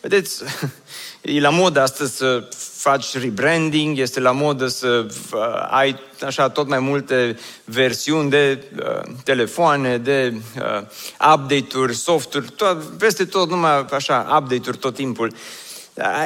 Vedeți, 0.00 0.42
e 1.22 1.40
la 1.40 1.50
modă 1.50 1.80
astăzi 1.80 2.16
să 2.16 2.48
faci 2.84 3.18
rebranding, 3.18 3.98
este 3.98 4.20
la 4.20 4.30
modă 4.30 4.66
să 4.66 5.06
uh, 5.32 5.40
ai 5.70 5.96
așa 6.26 6.48
tot 6.48 6.68
mai 6.68 6.78
multe 6.78 7.38
versiuni 7.64 8.30
de 8.30 8.64
uh, 8.78 9.00
telefoane, 9.24 9.98
de 9.98 10.34
uh, 10.58 10.82
update-uri, 11.34 11.94
softuri, 11.94 12.50
tot, 12.56 12.82
peste 12.98 13.24
tot 13.24 13.50
numai 13.50 13.86
așa, 13.90 14.38
update-uri 14.40 14.76
tot 14.76 14.94
timpul. 14.94 15.32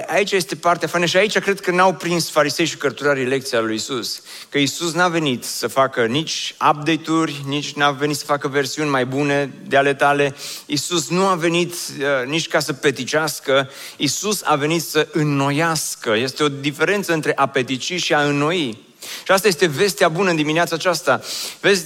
Aici 0.06 0.32
este 0.32 0.56
partea 0.56 0.88
faină 0.88 1.06
și 1.06 1.16
aici 1.16 1.38
cred 1.38 1.60
că 1.60 1.70
n-au 1.70 1.94
prins 1.94 2.30
farisei 2.30 2.64
și 2.64 2.76
cărturarii 2.76 3.24
lecția 3.24 3.60
lui 3.60 3.74
Isus. 3.74 4.22
Că 4.48 4.58
Isus 4.58 4.92
n-a 4.92 5.08
venit 5.08 5.44
să 5.44 5.66
facă 5.66 6.04
nici 6.06 6.54
update-uri, 6.70 7.42
nici 7.46 7.72
n-a 7.72 7.90
venit 7.90 8.16
să 8.16 8.24
facă 8.24 8.48
versiuni 8.48 8.88
mai 8.90 9.06
bune 9.06 9.52
de 9.66 9.76
ale 9.76 9.94
tale. 9.94 10.34
Isus 10.66 11.08
nu 11.08 11.26
a 11.26 11.34
venit 11.34 11.72
uh, 11.72 12.26
nici 12.26 12.48
ca 12.48 12.60
să 12.60 12.72
peticească, 12.72 13.70
Isus 13.96 14.40
a 14.44 14.56
venit 14.56 14.82
să 14.82 15.08
înnoiască. 15.12 16.14
Este 16.16 16.42
o 16.42 16.48
diferență 16.48 17.12
între 17.12 17.32
a 17.34 17.46
petici 17.46 18.02
și 18.02 18.14
a 18.14 18.22
înnoi. 18.22 18.86
Și 19.24 19.32
asta 19.32 19.48
este 19.48 19.66
vestea 19.66 20.08
bună 20.08 20.30
în 20.30 20.36
dimineața 20.36 20.74
aceasta. 20.74 21.20
Vezi, 21.60 21.84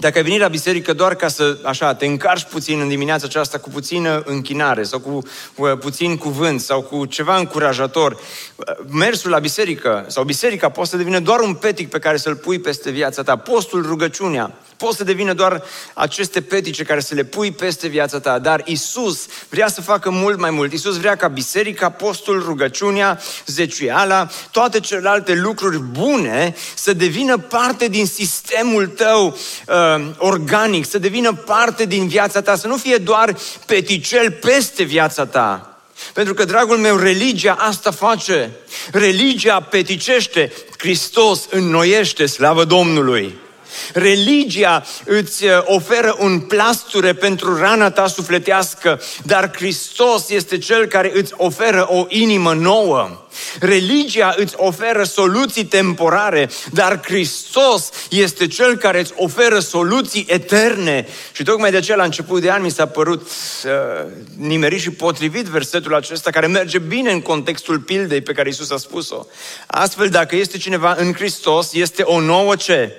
dacă 0.00 0.18
ai 0.18 0.24
venit 0.24 0.40
la 0.40 0.48
biserică 0.48 0.92
doar 0.92 1.14
ca 1.14 1.28
să, 1.28 1.58
așa, 1.62 1.94
te 1.94 2.06
încarci 2.06 2.44
puțin 2.44 2.80
în 2.80 2.88
dimineața 2.88 3.26
aceasta 3.26 3.58
cu 3.58 3.68
puțină 3.68 4.22
închinare 4.26 4.82
sau 4.82 4.98
cu 4.98 5.22
uh, 5.56 5.78
puțin 5.78 6.16
cuvânt 6.16 6.60
sau 6.60 6.82
cu 6.82 7.04
ceva 7.04 7.36
încurajator, 7.36 8.12
uh, 8.12 8.64
mersul 8.90 9.30
la 9.30 9.38
biserică 9.38 10.04
sau 10.08 10.24
biserica 10.24 10.68
poate 10.68 10.90
să 10.90 10.96
devină 10.96 11.18
doar 11.18 11.40
un 11.40 11.54
petic 11.54 11.88
pe 11.88 11.98
care 11.98 12.16
să-l 12.16 12.36
pui 12.36 12.58
peste 12.58 12.90
viața 12.90 13.22
ta. 13.22 13.36
Postul, 13.36 13.82
rugăciunea, 13.82 14.52
poți 14.80 14.96
să 14.96 15.04
devină 15.04 15.32
doar 15.32 15.62
aceste 15.94 16.42
petice 16.42 16.84
care 16.84 17.00
să 17.00 17.14
le 17.14 17.24
pui 17.24 17.52
peste 17.52 17.88
viața 17.88 18.20
ta, 18.20 18.38
dar 18.38 18.62
Isus 18.64 19.26
vrea 19.48 19.68
să 19.68 19.80
facă 19.80 20.10
mult 20.10 20.38
mai 20.38 20.50
mult. 20.50 20.72
Isus 20.72 20.96
vrea 20.96 21.16
ca 21.16 21.28
biserica, 21.28 21.90
postul, 21.90 22.42
rugăciunea, 22.42 23.20
zeciuiala, 23.46 24.28
toate 24.50 24.80
celelalte 24.80 25.34
lucruri 25.34 25.78
bune 25.78 26.54
să 26.74 26.92
devină 26.92 27.38
parte 27.38 27.88
din 27.88 28.06
sistemul 28.06 28.86
tău 28.86 29.26
uh, 29.66 30.06
organic, 30.18 30.86
să 30.86 30.98
devină 30.98 31.32
parte 31.34 31.84
din 31.84 32.08
viața 32.08 32.42
ta, 32.42 32.56
să 32.56 32.66
nu 32.66 32.76
fie 32.76 32.96
doar 32.96 33.36
peticel 33.66 34.30
peste 34.30 34.82
viața 34.82 35.26
ta. 35.26 35.78
Pentru 36.12 36.34
că, 36.34 36.44
dragul 36.44 36.76
meu, 36.76 36.96
religia 36.96 37.52
asta 37.52 37.90
face. 37.90 38.50
Religia 38.92 39.60
peticește, 39.60 40.52
Hristos 40.78 41.46
înnoiește, 41.50 42.26
slavă 42.26 42.64
Domnului. 42.64 43.48
Religia 43.92 44.84
îți 45.04 45.44
uh, 45.44 45.50
oferă 45.64 46.16
un 46.18 46.40
plasture 46.40 47.12
pentru 47.12 47.56
rana 47.56 47.90
ta 47.90 48.06
sufletească, 48.06 49.00
dar 49.22 49.50
Hristos 49.56 50.30
este 50.30 50.58
Cel 50.58 50.86
care 50.86 51.10
îți 51.14 51.32
oferă 51.36 51.86
o 51.88 52.06
inimă 52.08 52.52
nouă. 52.52 53.24
Religia 53.60 54.34
îți 54.36 54.54
oferă 54.56 55.04
soluții 55.04 55.64
temporare, 55.64 56.50
dar 56.72 57.00
Hristos 57.02 57.90
este 58.10 58.46
Cel 58.46 58.76
care 58.76 59.00
îți 59.00 59.12
oferă 59.16 59.58
soluții 59.58 60.26
eterne. 60.28 61.06
Și 61.32 61.42
tocmai 61.42 61.70
de 61.70 61.76
aceea, 61.76 61.96
la 61.96 62.04
început 62.04 62.40
de 62.40 62.50
an, 62.50 62.62
mi 62.62 62.70
s-a 62.70 62.86
părut 62.86 63.20
uh, 63.20 64.10
nimerit 64.36 64.80
și 64.80 64.90
potrivit 64.90 65.44
versetul 65.44 65.94
acesta, 65.94 66.30
care 66.30 66.46
merge 66.46 66.78
bine 66.78 67.12
în 67.12 67.20
contextul 67.20 67.78
pildei 67.78 68.20
pe 68.20 68.32
care 68.32 68.48
Isus 68.48 68.70
a 68.70 68.76
spus-o. 68.76 69.26
Astfel, 69.66 70.08
dacă 70.08 70.36
este 70.36 70.58
cineva 70.58 70.94
în 70.98 71.12
Hristos, 71.12 71.72
este 71.72 72.02
o 72.02 72.20
nouă 72.20 72.56
ce? 72.56 72.96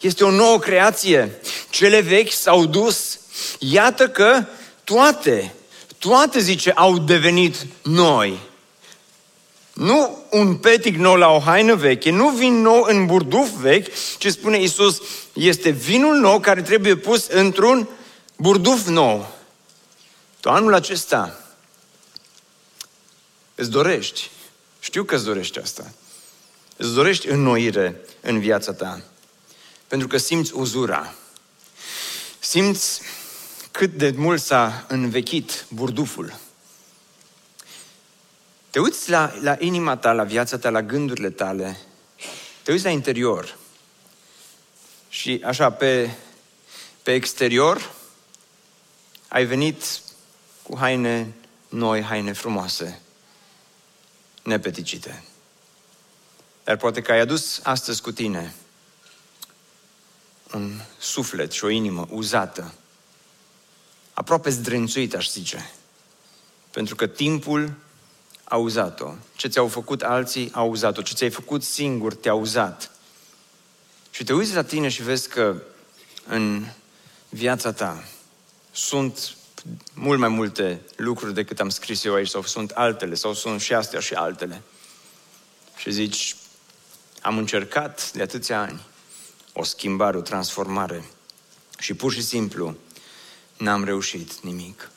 Este 0.00 0.24
o 0.24 0.30
nouă 0.30 0.58
creație. 0.58 1.40
Cele 1.70 2.00
vechi 2.00 2.32
s-au 2.32 2.66
dus. 2.66 3.18
Iată 3.58 4.08
că 4.08 4.44
toate, 4.84 5.54
toate, 5.98 6.40
zice, 6.40 6.70
au 6.70 6.98
devenit 6.98 7.66
noi. 7.82 8.38
Nu 9.72 10.24
un 10.30 10.56
petic 10.56 10.96
nou 10.96 11.14
la 11.14 11.28
o 11.28 11.38
haină 11.38 11.74
veche, 11.74 12.10
nu 12.10 12.28
vin 12.28 12.60
nou 12.60 12.82
în 12.82 13.06
burduf 13.06 13.48
vechi, 13.48 13.86
ci 14.18 14.26
spune 14.26 14.60
Isus, 14.60 15.00
este 15.32 15.70
vinul 15.70 16.16
nou 16.16 16.40
care 16.40 16.62
trebuie 16.62 16.96
pus 16.96 17.26
într-un 17.26 17.88
burduf 18.36 18.86
nou. 18.86 19.36
Tu 20.40 20.48
anul 20.48 20.74
acesta 20.74 21.40
îți 23.54 23.70
dorești, 23.70 24.30
știu 24.80 25.04
că 25.04 25.14
îți 25.14 25.24
dorești 25.24 25.58
asta, 25.58 25.92
îți 26.76 26.94
dorești 26.94 27.28
înnoire 27.28 28.00
în 28.20 28.40
viața 28.40 28.72
ta, 28.72 29.02
pentru 29.88 30.08
că 30.08 30.16
simți 30.16 30.54
uzura, 30.54 31.14
simți 32.38 33.00
cât 33.70 33.92
de 33.92 34.14
mult 34.16 34.42
s-a 34.42 34.84
învechit 34.88 35.66
burduful, 35.68 36.34
te 38.70 38.78
uiți 38.78 39.10
la, 39.10 39.32
la 39.40 39.56
inima 39.58 39.96
ta, 39.96 40.12
la 40.12 40.24
viața 40.24 40.58
ta, 40.58 40.70
la 40.70 40.82
gândurile 40.82 41.30
tale, 41.30 41.78
te 42.62 42.72
uiți 42.72 42.84
la 42.84 42.90
interior. 42.90 43.56
Și 45.08 45.42
așa, 45.44 45.70
pe, 45.70 46.10
pe 47.02 47.14
exterior, 47.14 47.92
ai 49.28 49.44
venit 49.44 50.00
cu 50.62 50.76
haine 50.76 51.34
noi, 51.68 52.02
haine 52.02 52.32
frumoase, 52.32 53.00
nepeticite. 54.42 55.24
Dar 56.64 56.76
poate 56.76 57.02
că 57.02 57.12
ai 57.12 57.20
adus 57.20 57.60
astăzi 57.62 58.02
cu 58.02 58.12
tine 58.12 58.54
un 60.54 60.80
suflet 60.98 61.52
și 61.52 61.64
o 61.64 61.68
inimă 61.68 62.06
uzată, 62.10 62.74
aproape 64.12 64.50
zdrențuit, 64.50 65.14
aș 65.14 65.30
zice. 65.30 65.70
Pentru 66.70 66.94
că 66.94 67.06
timpul 67.06 67.72
a 68.44 68.56
uzat-o. 68.56 69.14
Ce 69.36 69.48
ți-au 69.48 69.68
făcut 69.68 70.02
alții, 70.02 70.50
au 70.52 70.70
uzat-o. 70.70 71.02
Ce 71.02 71.14
ți-ai 71.14 71.30
făcut 71.30 71.62
singur, 71.62 72.14
te-a 72.14 72.34
uzat. 72.34 72.90
Și 74.10 74.24
te 74.24 74.32
uiți 74.32 74.54
la 74.54 74.62
tine 74.62 74.88
și 74.88 75.02
vezi 75.02 75.28
că 75.28 75.62
în 76.26 76.66
viața 77.28 77.72
ta 77.72 78.04
sunt 78.70 79.36
mult 79.94 80.18
mai 80.18 80.28
multe 80.28 80.80
lucruri 80.96 81.34
decât 81.34 81.60
am 81.60 81.68
scris 81.68 82.04
eu 82.04 82.14
aici, 82.14 82.28
sau 82.28 82.42
sunt 82.42 82.70
altele, 82.70 83.14
sau 83.14 83.34
sunt 83.34 83.60
și 83.60 83.74
astea 83.74 84.00
și 84.00 84.14
altele. 84.14 84.62
Și 85.76 85.90
zici, 85.90 86.36
am 87.22 87.38
încercat 87.38 88.12
de 88.12 88.22
atâția 88.22 88.60
ani 88.60 88.80
o 89.58 89.64
schimbare, 89.64 90.16
o 90.16 90.20
transformare 90.20 91.04
și 91.78 91.94
pur 91.94 92.12
și 92.12 92.22
simplu 92.22 92.76
n-am 93.56 93.84
reușit 93.84 94.40
nimic. 94.40 94.90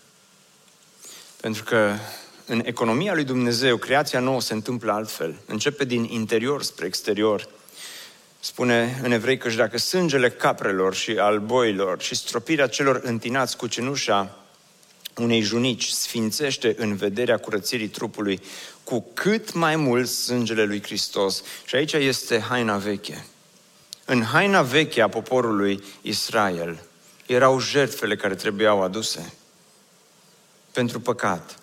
Pentru 1.40 1.64
că 1.64 1.96
în 2.46 2.62
economia 2.66 3.14
lui 3.14 3.24
Dumnezeu, 3.24 3.78
creația 3.78 4.20
nouă 4.20 4.42
se 4.42 4.54
întâmplă 4.54 4.92
altfel. 4.92 5.42
Începe 5.46 5.86
din 5.86 6.04
interior 6.04 6.64
spre 6.64 6.86
exterior. 6.86 7.48
Spune 8.40 9.00
în 9.04 9.12
evrei 9.12 9.38
că 9.38 9.50
dacă 9.50 9.78
sângele 9.78 10.30
caprelor 10.30 10.96
și 10.96 11.12
al 11.12 11.40
boilor 11.40 12.02
și 12.02 12.16
stropirea 12.16 12.68
celor 12.68 13.02
întinați 13.04 13.58
cu 13.58 13.68
cenușa 13.68 14.36
unei 15.16 15.42
junici 15.42 15.88
sfințește 15.88 16.76
în 16.78 16.96
vederea 16.96 17.38
curățirii 17.38 17.88
trupului, 17.88 18.42
cu 18.84 19.12
cât 19.14 19.54
mai 19.54 19.76
mult 19.76 20.08
sângele 20.08 20.64
lui 20.64 20.82
Hristos. 20.82 21.44
Și 21.66 21.76
aici 21.76 21.94
este 21.94 22.40
haina 22.40 22.78
veche. 22.78 23.26
În 24.12 24.24
haina 24.24 24.62
veche 24.62 25.02
a 25.02 25.08
poporului 25.08 25.84
Israel 26.02 26.84
erau 27.26 27.60
jertfele 27.60 28.16
care 28.16 28.36
trebuiau 28.36 28.84
aduse 28.84 29.34
pentru 30.72 31.00
păcat, 31.00 31.56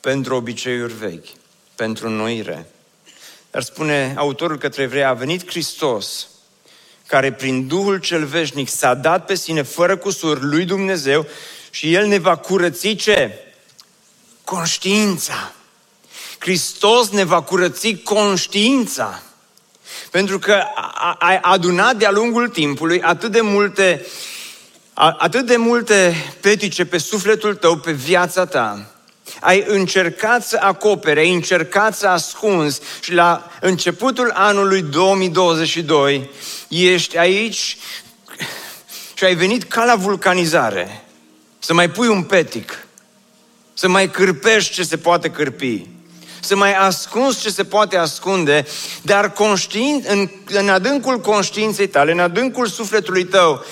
pentru 0.00 0.34
obiceiuri 0.34 0.92
vechi, 0.92 1.26
pentru 1.74 2.06
înnoire. 2.06 2.70
Dar 3.50 3.62
spune 3.62 4.14
autorul 4.16 4.58
către 4.58 4.82
evrei, 4.82 5.04
a 5.04 5.12
venit 5.12 5.48
Hristos, 5.48 6.28
care 7.06 7.32
prin 7.32 7.66
Duhul 7.66 7.98
cel 7.98 8.24
veșnic 8.24 8.68
s-a 8.68 8.94
dat 8.94 9.24
pe 9.24 9.34
sine 9.34 9.62
fără 9.62 9.96
cusur 9.96 10.42
lui 10.42 10.64
Dumnezeu 10.64 11.26
și 11.70 11.94
El 11.94 12.06
ne 12.06 12.18
va 12.18 12.36
curăți 12.36 12.94
ce? 12.94 13.38
Conștiința. 14.44 15.52
Hristos 16.38 17.08
ne 17.08 17.24
va 17.24 17.42
curăți 17.42 17.94
conștiința. 17.94 19.22
Pentru 20.10 20.38
că 20.38 20.62
ai 21.18 21.38
adunat 21.42 21.96
de-a 21.96 22.10
lungul 22.10 22.48
timpului 22.48 23.02
atât 23.02 23.32
de 23.32 23.40
multe 23.40 24.06
atât 24.94 25.46
de 25.46 25.56
multe 25.56 26.14
petice 26.40 26.84
pe 26.84 26.98
sufletul 26.98 27.54
tău, 27.54 27.76
pe 27.76 27.92
viața 27.92 28.46
ta, 28.46 28.86
ai 29.40 29.64
încercat 29.66 30.46
să 30.46 30.58
acopere, 30.60 31.20
ai 31.20 31.32
încercat 31.32 31.96
să 31.96 32.06
ascunzi 32.06 32.80
și 33.00 33.12
la 33.12 33.50
începutul 33.60 34.30
anului 34.34 34.82
2022 34.82 36.30
ești 36.68 37.18
aici 37.18 37.76
și 39.14 39.24
ai 39.24 39.34
venit 39.34 39.64
ca 39.64 39.84
la 39.84 39.96
vulcanizare. 39.96 41.04
Să 41.58 41.74
mai 41.74 41.90
pui 41.90 42.08
un 42.08 42.22
petic, 42.22 42.86
să 43.74 43.88
mai 43.88 44.10
cârpești 44.10 44.72
ce 44.72 44.82
se 44.82 44.96
poate 44.96 45.30
cârpi, 45.30 45.86
să 46.40 46.56
mai 46.56 46.74
ascunzi 46.74 47.40
ce 47.40 47.50
se 47.50 47.64
poate 47.64 47.96
ascunde, 47.96 48.66
dar 49.02 49.32
conștient, 49.32 50.06
în, 50.06 50.28
în 50.46 50.68
adâncul 50.68 51.20
conștiinței 51.20 51.88
tale, 51.88 52.12
în 52.12 52.18
adâncul 52.18 52.66
sufletului 52.66 53.24
tău, 53.24 53.64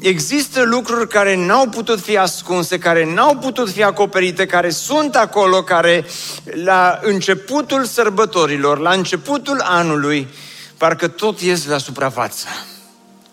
există 0.00 0.62
lucruri 0.62 1.08
care 1.08 1.36
n-au 1.36 1.68
putut 1.68 2.00
fi 2.00 2.16
ascunse, 2.16 2.78
care 2.78 3.14
n-au 3.14 3.36
putut 3.36 3.70
fi 3.70 3.82
acoperite, 3.82 4.46
care 4.46 4.70
sunt 4.70 5.16
acolo, 5.16 5.62
care 5.62 6.04
la 6.44 6.98
începutul 7.02 7.84
sărbătorilor, 7.84 8.78
la 8.78 8.92
începutul 8.92 9.60
anului, 9.60 10.28
parcă 10.76 11.08
tot 11.08 11.40
ies 11.40 11.66
la 11.66 11.78
suprafață. 11.78 12.46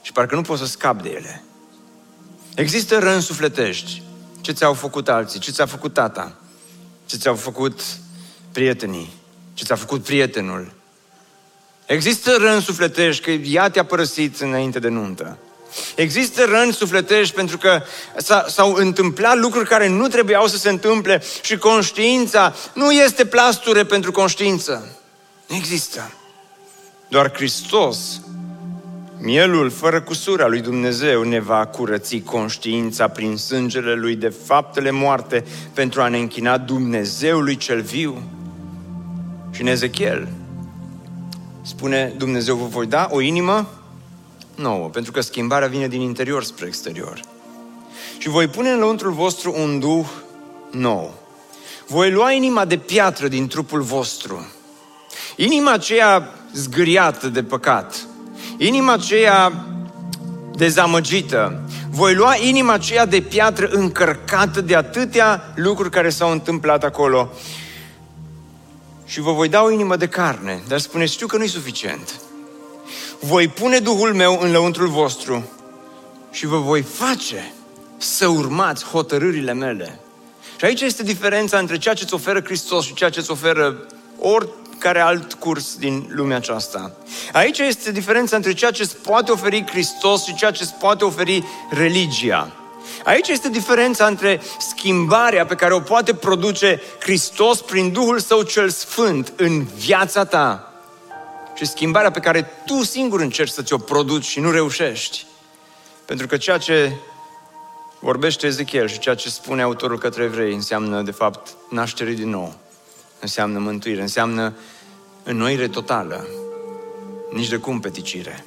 Și 0.01 0.11
parcă 0.11 0.35
nu 0.35 0.41
poți 0.41 0.61
să 0.61 0.67
scapi 0.67 1.03
de 1.03 1.09
ele. 1.09 1.43
Există 2.55 2.99
răni 2.99 3.21
sufletești. 3.21 4.01
Ce 4.41 4.51
ți-au 4.51 4.73
făcut 4.73 5.09
alții? 5.09 5.39
Ce 5.39 5.51
ți-a 5.51 5.65
făcut 5.65 5.93
tata? 5.93 6.35
Ce 7.05 7.17
ți-au 7.17 7.35
făcut 7.35 7.81
prietenii? 8.51 9.13
Ce 9.53 9.63
ți-a 9.65 9.75
făcut 9.75 10.03
prietenul? 10.03 10.71
Există 11.85 12.35
răni 12.39 12.61
sufletești 12.61 13.23
că 13.23 13.31
ea 13.31 13.69
te-a 13.69 13.85
părăsit 13.85 14.39
înainte 14.39 14.79
de 14.79 14.87
nuntă. 14.87 15.37
Există 15.95 16.45
răni 16.45 16.73
sufletești 16.73 17.35
pentru 17.35 17.57
că 17.57 17.81
s-au 18.47 18.73
întâmplat 18.73 19.37
lucruri 19.37 19.67
care 19.67 19.87
nu 19.87 20.07
trebuiau 20.07 20.47
să 20.47 20.57
se 20.57 20.69
întâmple 20.69 21.21
și 21.41 21.57
conștiința 21.57 22.55
nu 22.73 22.91
este 22.91 23.25
plasture 23.25 23.83
pentru 23.83 24.11
conștiință. 24.11 24.97
Nu 25.47 25.55
există. 25.55 26.13
Doar 27.07 27.31
Hristos, 27.33 28.21
mielul 29.19 29.69
fără 29.69 30.01
cusura 30.01 30.47
lui 30.47 30.61
Dumnezeu, 30.61 31.23
ne 31.23 31.39
va 31.39 31.65
curăți 31.65 32.19
conștiința 32.19 33.07
prin 33.07 33.37
sângele 33.37 33.93
lui 33.93 34.15
de 34.15 34.33
faptele 34.45 34.91
moarte 34.91 35.45
pentru 35.73 36.01
a 36.01 36.07
ne 36.07 36.17
închina 36.17 36.57
Dumnezeului 36.57 37.57
cel 37.57 37.81
viu. 37.81 38.21
Și 39.51 39.61
în 39.61 39.67
Ezechiel 39.67 40.27
spune 41.61 42.13
Dumnezeu 42.17 42.55
vă 42.55 42.65
voi 42.65 42.85
da 42.85 43.07
o 43.11 43.21
inimă 43.21 43.69
nouă, 44.55 44.87
pentru 44.87 45.11
că 45.11 45.21
schimbarea 45.21 45.67
vine 45.67 45.87
din 45.87 46.01
interior 46.01 46.43
spre 46.43 46.65
exterior. 46.65 47.19
Și 48.17 48.29
voi 48.29 48.47
pune 48.47 48.69
în 48.69 48.79
lăuntrul 48.79 49.11
vostru 49.11 49.53
un 49.57 49.79
duh 49.79 50.05
nou. 50.71 51.13
Voi 51.87 52.11
lua 52.11 52.31
inima 52.31 52.65
de 52.65 52.77
piatră 52.77 53.27
din 53.27 53.47
trupul 53.47 53.81
vostru. 53.81 54.45
Inima 55.35 55.71
aceea 55.71 56.29
zgâriată 56.53 57.27
de 57.27 57.43
păcat. 57.43 58.07
Inima 58.57 58.93
aceea 58.93 59.65
dezamăgită. 60.55 61.61
Voi 61.89 62.15
lua 62.15 62.35
inima 62.35 62.73
aceea 62.73 63.05
de 63.05 63.21
piatră 63.21 63.67
încărcată 63.67 64.61
de 64.61 64.75
atâtea 64.75 65.53
lucruri 65.55 65.89
care 65.89 66.09
s-au 66.09 66.31
întâmplat 66.31 66.83
acolo. 66.83 67.29
Și 69.11 69.19
vă 69.19 69.31
voi 69.31 69.49
da 69.49 69.61
o 69.61 69.71
inimă 69.71 69.95
de 69.95 70.07
carne. 70.07 70.63
Dar 70.67 70.79
spuneți, 70.79 71.13
știu 71.13 71.27
că 71.27 71.37
nu 71.37 71.43
e 71.43 71.47
suficient 71.47 72.21
voi 73.21 73.47
pune 73.47 73.79
Duhul 73.79 74.13
meu 74.13 74.39
în 74.41 74.51
lăuntrul 74.51 74.87
vostru 74.87 75.49
și 76.31 76.45
vă 76.45 76.57
voi 76.57 76.81
face 76.81 77.53
să 77.97 78.27
urmați 78.27 78.85
hotărârile 78.85 79.53
mele. 79.53 79.99
Și 80.57 80.65
aici 80.65 80.81
este 80.81 81.03
diferența 81.03 81.57
între 81.57 81.77
ceea 81.77 81.93
ce 81.93 82.03
îți 82.03 82.13
oferă 82.13 82.41
Hristos 82.43 82.85
și 82.85 82.93
ceea 82.93 83.09
ce 83.09 83.19
îți 83.19 83.31
oferă 83.31 83.85
oricare 84.19 84.99
alt 84.99 85.33
curs 85.33 85.75
din 85.75 86.05
lumea 86.09 86.37
aceasta. 86.37 86.91
Aici 87.31 87.59
este 87.59 87.91
diferența 87.91 88.35
între 88.35 88.53
ceea 88.53 88.71
ce 88.71 88.81
îți 88.81 88.97
poate 88.97 89.31
oferi 89.31 89.65
Hristos 89.69 90.23
și 90.23 90.35
ceea 90.35 90.51
ce 90.51 90.63
îți 90.63 90.73
poate 90.73 91.03
oferi 91.03 91.43
religia. 91.69 92.60
Aici 93.03 93.27
este 93.27 93.49
diferența 93.49 94.05
între 94.05 94.41
schimbarea 94.59 95.45
pe 95.45 95.55
care 95.55 95.73
o 95.73 95.79
poate 95.79 96.13
produce 96.13 96.81
Hristos 96.99 97.61
prin 97.61 97.91
Duhul 97.91 98.19
Său 98.19 98.41
cel 98.41 98.69
Sfânt 98.69 99.33
în 99.35 99.63
viața 99.63 100.25
ta 100.25 100.73
și 101.55 101.65
schimbarea 101.65 102.11
pe 102.11 102.19
care 102.19 102.51
tu 102.65 102.83
singur 102.83 103.19
încerci 103.19 103.51
să 103.51 103.61
ți-o 103.61 103.77
produci 103.77 104.25
și 104.25 104.39
nu 104.39 104.51
reușești. 104.51 105.25
Pentru 106.05 106.27
că 106.27 106.37
ceea 106.37 106.57
ce 106.57 106.91
vorbește 107.99 108.47
Ezechiel 108.47 108.87
și 108.87 108.99
ceea 108.99 109.15
ce 109.15 109.29
spune 109.29 109.61
autorul 109.61 109.97
către 109.97 110.23
evrei 110.23 110.53
înseamnă, 110.53 111.01
de 111.01 111.11
fapt, 111.11 111.49
naștere 111.69 112.11
din 112.11 112.29
nou. 112.29 112.53
Înseamnă 113.19 113.59
mântuire, 113.59 114.01
înseamnă 114.01 114.53
înnoire 115.23 115.67
totală. 115.67 116.27
Nici 117.31 117.49
de 117.49 117.57
cum 117.57 117.79
peticire. 117.79 118.45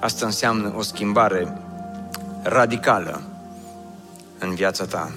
Asta 0.00 0.26
înseamnă 0.26 0.74
o 0.76 0.82
schimbare 0.82 1.60
radicală 2.42 3.29
în 4.40 4.54
viața 4.54 4.86
ta. 4.86 5.12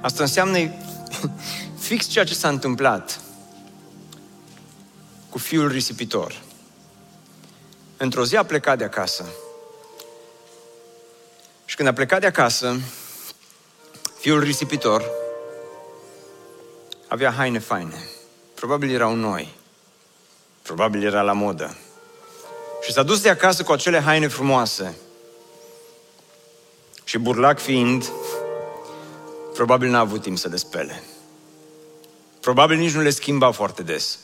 Asta 0.00 0.22
înseamnă 0.22 0.58
fix 1.88 2.06
ceea 2.06 2.24
ce 2.24 2.34
s-a 2.34 2.48
întâmplat 2.48 3.20
cu 5.30 5.38
fiul 5.38 5.68
risipitor. 5.68 6.42
Într-o 7.96 8.24
zi 8.24 8.36
a 8.36 8.42
plecat 8.42 8.78
de 8.78 8.84
acasă. 8.84 9.24
Și 11.64 11.76
când 11.76 11.88
a 11.88 11.92
plecat 11.92 12.20
de 12.20 12.26
acasă, 12.26 12.80
fiul 14.18 14.40
risipitor 14.40 15.10
avea 17.08 17.30
haine 17.30 17.58
faine. 17.58 18.08
Probabil 18.54 18.94
erau 18.94 19.14
noi. 19.14 19.54
Probabil 20.62 21.04
era 21.04 21.22
la 21.22 21.32
modă. 21.32 21.76
Și 22.82 22.92
s-a 22.92 23.02
dus 23.02 23.20
de 23.20 23.28
acasă 23.28 23.62
cu 23.62 23.72
acele 23.72 24.00
haine 24.00 24.26
frumoase. 24.26 24.96
Și 27.08 27.18
burlac 27.18 27.58
fiind, 27.58 28.10
probabil 29.54 29.88
n-a 29.88 29.98
avut 29.98 30.22
timp 30.22 30.38
să 30.38 30.48
le 30.48 30.56
spele. 30.56 31.02
Probabil 32.40 32.76
nici 32.76 32.94
nu 32.94 33.00
le 33.00 33.10
schimba 33.10 33.50
foarte 33.50 33.82
des. 33.82 34.18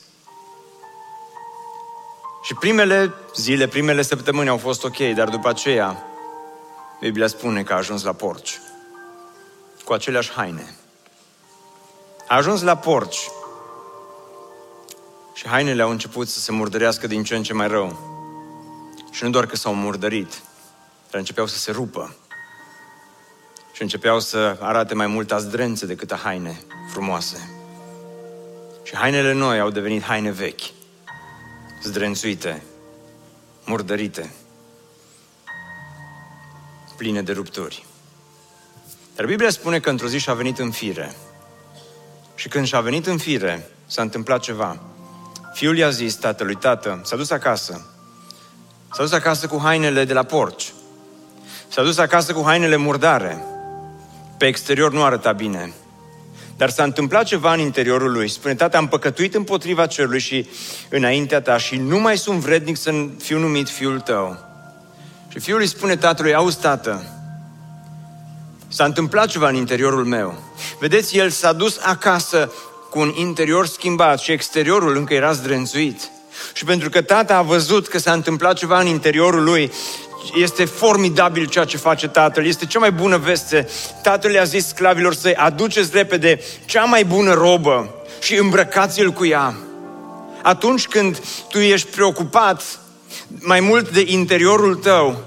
Și 2.42 2.55
primele 2.55 3.14
zile, 3.35 3.68
primele 3.68 4.03
săptămâni 4.03 4.49
au 4.49 4.57
fost 4.57 4.85
ok, 4.85 4.97
dar 4.97 5.29
după 5.29 5.49
aceea, 5.49 6.07
Biblia 7.01 7.27
spune 7.27 7.62
că 7.62 7.73
a 7.73 7.77
ajuns 7.77 8.03
la 8.03 8.12
porci. 8.12 8.61
Cu 9.85 9.92
aceleași 9.92 10.31
haine. 10.33 10.77
A 12.29 12.37
ajuns 12.37 12.62
la 12.62 12.77
porci. 12.77 13.29
Și 15.35 15.49
hainele 15.49 15.83
au 15.83 15.90
început 15.90 16.29
să 16.29 16.38
se 16.38 16.53
murdărească 16.53 17.07
din 17.07 17.23
ce 17.23 17.37
în 17.37 17.42
ce 17.42 17.53
mai 17.53 17.68
rău. 17.68 17.99
Și 19.11 19.25
nu 19.25 19.31
doar 19.31 19.47
că 19.47 19.57
s-au 19.57 19.75
murdărit, 19.75 20.42
dar 21.11 21.20
începeau 21.20 21.47
să 21.47 21.59
se 21.59 21.70
rupă. 21.70 22.16
Și 23.75 23.83
începeau 23.83 24.21
să 24.21 24.57
arate 24.61 24.95
mai 24.95 25.07
mult 25.07 25.33
azdrențe 25.33 25.87
decât 25.87 26.13
a 26.13 26.17
haine 26.17 26.61
frumoase. 26.91 27.51
Și 28.83 28.97
hainele 28.97 29.33
noi 29.33 29.61
au 29.61 29.71
devenit 29.71 30.03
haine 30.03 30.31
vechi 30.31 30.61
zdrențuite, 31.85 32.63
murdărite, 33.65 34.31
pline 36.97 37.23
de 37.23 37.33
rupturi. 37.33 37.87
Dar 39.15 39.27
Biblia 39.27 39.51
spune 39.51 39.81
că 39.81 39.91
într-o 39.91 40.07
zi 40.07 40.19
și-a 40.19 40.35
venit 40.35 40.59
în 40.59 40.71
fire. 40.71 41.15
Și 42.35 42.49
când 42.49 42.67
și-a 42.67 42.81
venit 42.81 43.07
în 43.07 43.19
fire, 43.19 43.71
s-a 43.87 44.03
întâmplat 44.03 44.41
ceva. 44.41 44.79
Fiul 45.53 45.77
i-a 45.77 45.91
zis 45.91 46.15
tatălui, 46.15 46.55
tată, 46.55 47.01
s-a 47.05 47.17
dus 47.17 47.31
acasă. 47.31 47.87
S-a 48.93 49.03
dus 49.03 49.13
acasă 49.13 49.47
cu 49.47 49.61
hainele 49.63 50.05
de 50.05 50.13
la 50.13 50.23
porci. 50.23 50.73
S-a 51.69 51.83
dus 51.83 51.99
acasă 51.99 52.33
cu 52.33 52.43
hainele 52.45 52.77
murdare. 52.77 53.45
Pe 54.38 54.47
exterior 54.47 54.92
nu 54.92 55.03
arăta 55.03 55.33
bine. 55.33 55.73
Dar 56.57 56.70
s-a 56.70 56.83
întâmplat 56.83 57.25
ceva 57.25 57.53
în 57.53 57.61
interiorul 57.61 58.12
lui. 58.12 58.29
Spune, 58.29 58.55
tata, 58.55 58.79
am 58.79 58.88
păcătuit 58.88 59.35
împotriva 59.35 59.87
cerului 59.87 60.20
și 60.20 60.49
înaintea 60.88 61.40
ta 61.40 61.59
și 61.59 61.77
nu 61.77 61.99
mai 61.99 62.18
sunt 62.18 62.38
vrednic 62.38 62.77
să 62.77 63.07
fiu 63.18 63.38
numit 63.38 63.68
fiul 63.68 64.01
tău. 64.01 64.38
Și 65.29 65.38
fiul 65.38 65.61
îi 65.61 65.66
spune 65.66 65.97
tatălui, 65.97 66.35
auzi, 66.35 66.61
tată, 66.61 67.05
s-a 68.68 68.85
întâmplat 68.85 69.29
ceva 69.29 69.49
în 69.49 69.55
interiorul 69.55 70.05
meu. 70.05 70.38
Vedeți, 70.81 71.16
el 71.16 71.31
s-a 71.31 71.53
dus 71.53 71.79
acasă 71.83 72.53
cu 72.90 72.99
un 72.99 73.12
interior 73.16 73.66
schimbat 73.66 74.20
și 74.20 74.33
exteriorul 74.33 74.97
încă 74.97 75.14
era 75.14 75.33
zdrențuit. 75.33 76.11
Și 76.53 76.64
pentru 76.64 76.88
că 76.90 77.03
tata 77.03 77.37
a 77.37 77.42
văzut 77.42 77.88
că 77.88 77.99
s-a 77.99 78.12
întâmplat 78.12 78.57
ceva 78.57 78.81
în 78.81 78.87
interiorul 78.87 79.44
lui, 79.44 79.73
este 80.35 80.65
formidabil 80.65 81.47
ceea 81.47 81.65
ce 81.65 81.77
face 81.77 82.09
tatăl, 82.09 82.47
este 82.47 82.67
cea 82.67 82.79
mai 82.79 82.93
bună 82.93 83.17
veste. 83.17 83.69
Tatăl 84.03 84.31
le-a 84.31 84.45
zis 84.45 84.67
sclavilor 84.67 85.15
săi, 85.15 85.35
aduceți 85.35 85.91
repede 85.93 86.41
cea 86.65 86.85
mai 86.85 87.05
bună 87.05 87.33
robă 87.33 87.95
și 88.21 88.37
îmbrăcați-l 88.37 89.11
cu 89.11 89.27
ea. 89.27 89.55
Atunci 90.43 90.87
când 90.87 91.21
tu 91.49 91.59
ești 91.59 91.89
preocupat 91.89 92.63
mai 93.41 93.61
mult 93.61 93.91
de 93.91 94.05
interiorul 94.07 94.75
tău, 94.75 95.25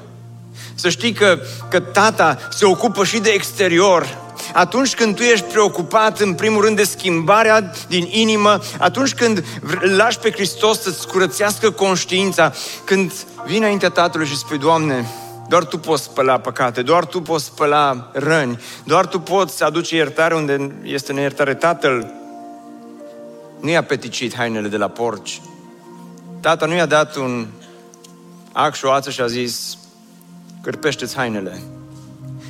să 0.76 0.90
știi 0.90 1.14
că, 1.14 1.40
că 1.70 1.80
tata 1.80 2.38
se 2.52 2.66
ocupă 2.66 3.04
și 3.04 3.20
de 3.20 3.30
exterior, 3.30 4.18
atunci 4.54 4.96
când 4.96 5.16
tu 5.16 5.22
ești 5.22 5.46
preocupat 5.46 6.20
în 6.20 6.34
primul 6.34 6.62
rând 6.62 6.76
de 6.76 6.84
schimbarea 6.84 7.72
din 7.88 8.08
inimă, 8.12 8.60
atunci 8.80 9.14
când 9.14 9.44
lași 9.82 10.20
pe 10.20 10.32
Hristos 10.32 10.82
să-ți 10.82 11.08
curățească 11.08 11.72
conștiința, 11.72 12.54
când 12.84 13.12
vii 13.46 13.58
înaintea 13.58 13.90
Tatălui 13.90 14.28
și 14.28 14.38
spui, 14.38 14.58
Doamne, 14.58 15.08
doar 15.50 15.64
Tu 15.64 15.78
poți 15.78 16.04
spăla 16.04 16.38
păcate, 16.38 16.82
doar 16.82 17.06
Tu 17.06 17.22
poți 17.22 17.46
spăla 17.46 18.10
răni, 18.14 18.60
doar 18.84 19.06
Tu 19.06 19.20
poți 19.20 19.64
aduce 19.64 19.96
iertare 19.96 20.36
unde 20.36 20.72
este 20.84 21.14
neiertare. 21.14 21.56
Tatăl 21.56 22.12
nu 23.60 23.70
i-a 23.70 23.84
peticit 23.84 24.36
hainele 24.36 24.68
de 24.68 24.78
la 24.78 24.88
porci. 24.88 25.42
Tata 26.40 26.66
nu 26.66 26.74
i-a 26.74 26.86
dat 26.86 27.16
un 27.16 27.48
ac 28.52 28.76
și 28.76 28.86
o 28.86 28.92
ață 28.92 29.10
și 29.10 29.22
a 29.22 29.28
zis, 29.28 29.78
cârpește-ți 30.62 31.16
hainele. 31.16 31.62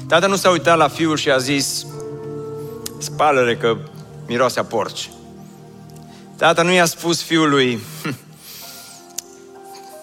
Tata 0.07 0.27
nu 0.27 0.35
s-a 0.35 0.49
uitat 0.49 0.77
la 0.77 0.87
fiul 0.87 1.17
și 1.17 1.31
a 1.31 1.37
zis, 1.37 1.85
spală 2.97 3.55
că 3.55 3.77
miroase 4.27 4.59
a 4.59 4.63
porci. 4.63 5.09
Tata 6.37 6.61
nu 6.61 6.71
i-a 6.71 6.85
spus 6.85 7.23
fiului, 7.23 7.79
hm, 8.03 8.17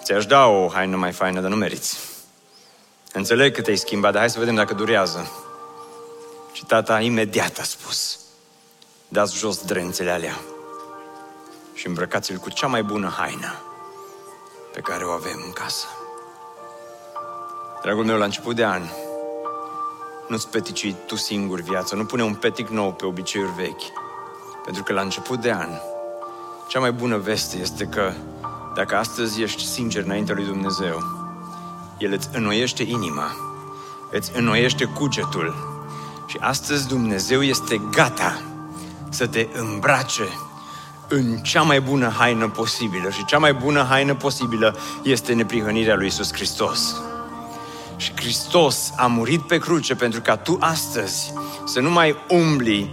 ți-aș 0.03 0.27
da 0.27 0.47
o 0.47 0.69
haină 0.69 0.97
mai 0.97 1.13
faină, 1.13 1.41
dar 1.41 1.51
nu 1.51 1.57
meriți. 1.57 1.99
Înțeleg 3.13 3.55
că 3.55 3.63
te-ai 3.63 3.77
schimbat, 3.77 4.13
dar 4.13 4.21
hai 4.21 4.31
să 4.31 4.39
vedem 4.39 4.55
dacă 4.55 4.75
durează. 4.75 5.31
Și 6.53 6.65
tata 6.65 7.01
imediat 7.01 7.59
a 7.59 7.63
spus, 7.63 8.19
dați 9.09 9.37
jos 9.37 9.63
drențele 9.63 10.11
alea 10.11 10.41
și 11.75 11.87
îmbrăcați-l 11.87 12.37
cu 12.37 12.51
cea 12.51 12.67
mai 12.67 12.83
bună 12.83 13.15
haină 13.19 13.55
pe 14.73 14.81
care 14.81 15.05
o 15.05 15.11
avem 15.11 15.43
în 15.45 15.53
casă. 15.53 15.87
Dragul 17.83 18.05
meu, 18.05 18.19
la 18.19 18.25
început 18.25 18.57
de 18.57 18.65
an, 18.65 18.83
nu-ți 20.29 20.49
petici 20.49 20.95
tu 21.07 21.17
singur 21.17 21.61
viața, 21.61 21.97
nu 21.97 22.05
pune 22.05 22.23
un 22.23 22.35
petic 22.35 22.69
nou 22.69 22.93
pe 22.93 23.07
obiceiuri 23.07 23.53
vechi. 23.57 23.83
Pentru 24.65 24.83
că 24.83 24.93
la 24.93 25.01
început 25.01 25.41
de 25.41 25.53
an, 25.53 25.69
cea 26.69 26.81
mai 26.81 26.93
bună 26.93 27.17
veste 27.17 27.57
este 27.57 27.85
că 27.85 28.13
dacă 28.75 28.97
astăzi 28.97 29.43
ești 29.43 29.65
sincer 29.65 30.03
înaintea 30.05 30.35
lui 30.35 30.45
Dumnezeu, 30.45 31.03
El 31.99 32.13
îți 32.13 32.29
înnoiește 32.33 32.83
inima, 32.83 33.37
îți 34.11 34.31
înnoiește 34.37 34.85
cugetul 34.85 35.55
și 36.27 36.37
astăzi 36.41 36.89
Dumnezeu 36.89 37.43
este 37.43 37.81
gata 37.91 38.43
să 39.11 39.27
te 39.27 39.49
îmbrace 39.53 40.29
în 41.09 41.37
cea 41.37 41.63
mai 41.63 41.81
bună 41.81 42.09
haină 42.09 42.49
posibilă 42.49 43.11
și 43.11 43.25
cea 43.25 43.39
mai 43.39 43.55
bună 43.55 43.83
haină 43.83 44.15
posibilă 44.15 44.77
este 45.03 45.33
neprihănirea 45.33 45.95
lui 45.95 46.07
Isus 46.07 46.33
Hristos. 46.33 46.95
Și 48.05 48.13
Hristos 48.15 48.93
a 48.97 49.07
murit 49.07 49.41
pe 49.41 49.59
cruce 49.59 49.95
pentru 49.95 50.21
ca 50.21 50.37
tu 50.37 50.57
astăzi 50.61 51.33
să 51.65 51.81
nu 51.81 51.91
mai 51.91 52.17
umbli 52.29 52.91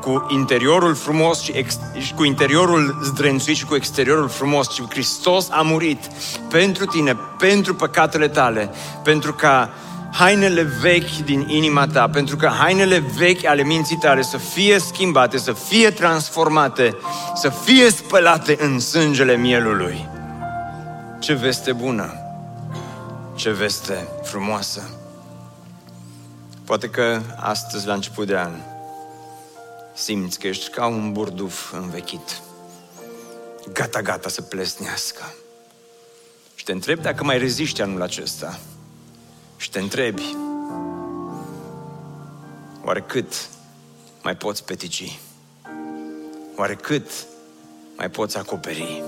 cu 0.00 0.26
interiorul 0.28 0.94
frumos 0.94 1.42
și, 1.42 1.50
ex, 1.50 1.78
și 1.98 2.14
cu 2.14 2.24
interiorul 2.24 2.98
zdrențuit 3.04 3.56
și 3.56 3.64
cu 3.64 3.74
exteriorul 3.74 4.28
frumos, 4.28 4.74
ci 4.74 4.82
Hristos 4.88 5.48
a 5.50 5.62
murit 5.62 5.98
pentru 6.50 6.84
tine, 6.84 7.16
pentru 7.38 7.74
păcatele 7.74 8.28
tale, 8.28 8.70
pentru 9.02 9.32
ca 9.32 9.70
hainele 10.12 10.62
vechi 10.80 11.16
din 11.24 11.48
inima 11.48 11.86
ta, 11.86 12.08
pentru 12.08 12.36
că 12.36 12.46
hainele 12.46 13.04
vechi 13.16 13.44
ale 13.44 13.62
minții 13.62 13.96
tale 13.96 14.22
să 14.22 14.36
fie 14.36 14.78
schimbate, 14.78 15.38
să 15.38 15.52
fie 15.52 15.90
transformate, 15.90 16.96
să 17.34 17.48
fie 17.64 17.90
spălate 17.90 18.56
în 18.60 18.80
sângele 18.80 19.36
mielului. 19.36 20.08
Ce 21.18 21.32
veste 21.34 21.72
bună! 21.72 22.27
Ce 23.38 23.50
veste 23.50 24.08
frumoasă! 24.22 24.90
Poate 26.64 26.90
că 26.90 27.20
astăzi, 27.36 27.86
la 27.86 27.94
început 27.94 28.26
de 28.26 28.36
an, 28.36 28.52
simți 29.94 30.38
că 30.38 30.46
ești 30.46 30.70
ca 30.70 30.86
un 30.86 31.12
burduf 31.12 31.72
învechit, 31.72 32.40
gata, 33.72 34.02
gata 34.02 34.28
să 34.28 34.42
plesnească. 34.42 35.34
Și 36.54 36.64
te 36.64 36.72
întrebi 36.72 37.00
dacă 37.00 37.24
mai 37.24 37.38
reziști 37.38 37.82
anul 37.82 38.02
acesta. 38.02 38.58
Și 39.56 39.70
te 39.70 39.78
întrebi, 39.78 40.36
oare 42.84 43.00
cât 43.00 43.48
mai 44.22 44.36
poți 44.36 44.64
petici? 44.64 45.18
Oare 46.56 46.74
cât 46.74 47.10
mai 47.96 48.10
poți 48.10 48.38
acoperi? 48.38 49.02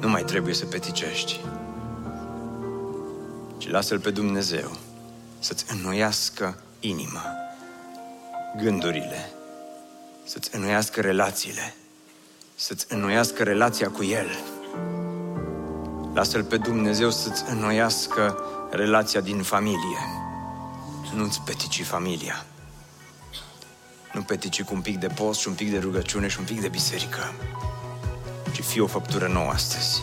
Nu 0.00 0.08
mai 0.08 0.22
trebuie 0.22 0.54
să 0.54 0.64
peticești, 0.64 1.40
ci 3.58 3.68
lasă-L 3.68 4.00
pe 4.00 4.10
Dumnezeu 4.10 4.76
să-ți 5.38 5.64
înnoiască 5.68 6.58
inima, 6.80 7.22
gândurile, 8.56 9.30
să-ți 10.24 10.54
înnoiască 10.54 11.00
relațiile, 11.00 11.74
să-ți 12.54 12.86
înnoiască 12.88 13.42
relația 13.42 13.90
cu 13.90 14.04
El. 14.04 14.38
Lasă-L 16.14 16.44
pe 16.44 16.56
Dumnezeu 16.56 17.10
să-ți 17.10 17.44
înnoiască 17.48 18.38
relația 18.70 19.20
din 19.20 19.42
familie. 19.42 19.98
Nu-ți 21.14 21.40
petici 21.40 21.84
familia. 21.84 22.46
Nu 24.12 24.22
petici 24.22 24.62
cu 24.62 24.74
un 24.74 24.80
pic 24.80 24.96
de 24.98 25.06
post 25.06 25.40
și 25.40 25.48
un 25.48 25.54
pic 25.54 25.70
de 25.70 25.78
rugăciune 25.78 26.28
și 26.28 26.38
un 26.38 26.44
pic 26.44 26.60
de 26.60 26.68
biserică. 26.68 27.32
Ci 28.52 28.60
fii 28.60 28.80
o 28.80 28.86
făptură 28.86 29.26
nouă 29.26 29.50
astăzi. 29.50 30.02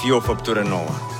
Fii 0.00 0.10
o 0.10 0.20
făptură 0.20 0.62
nouă. 0.62 1.19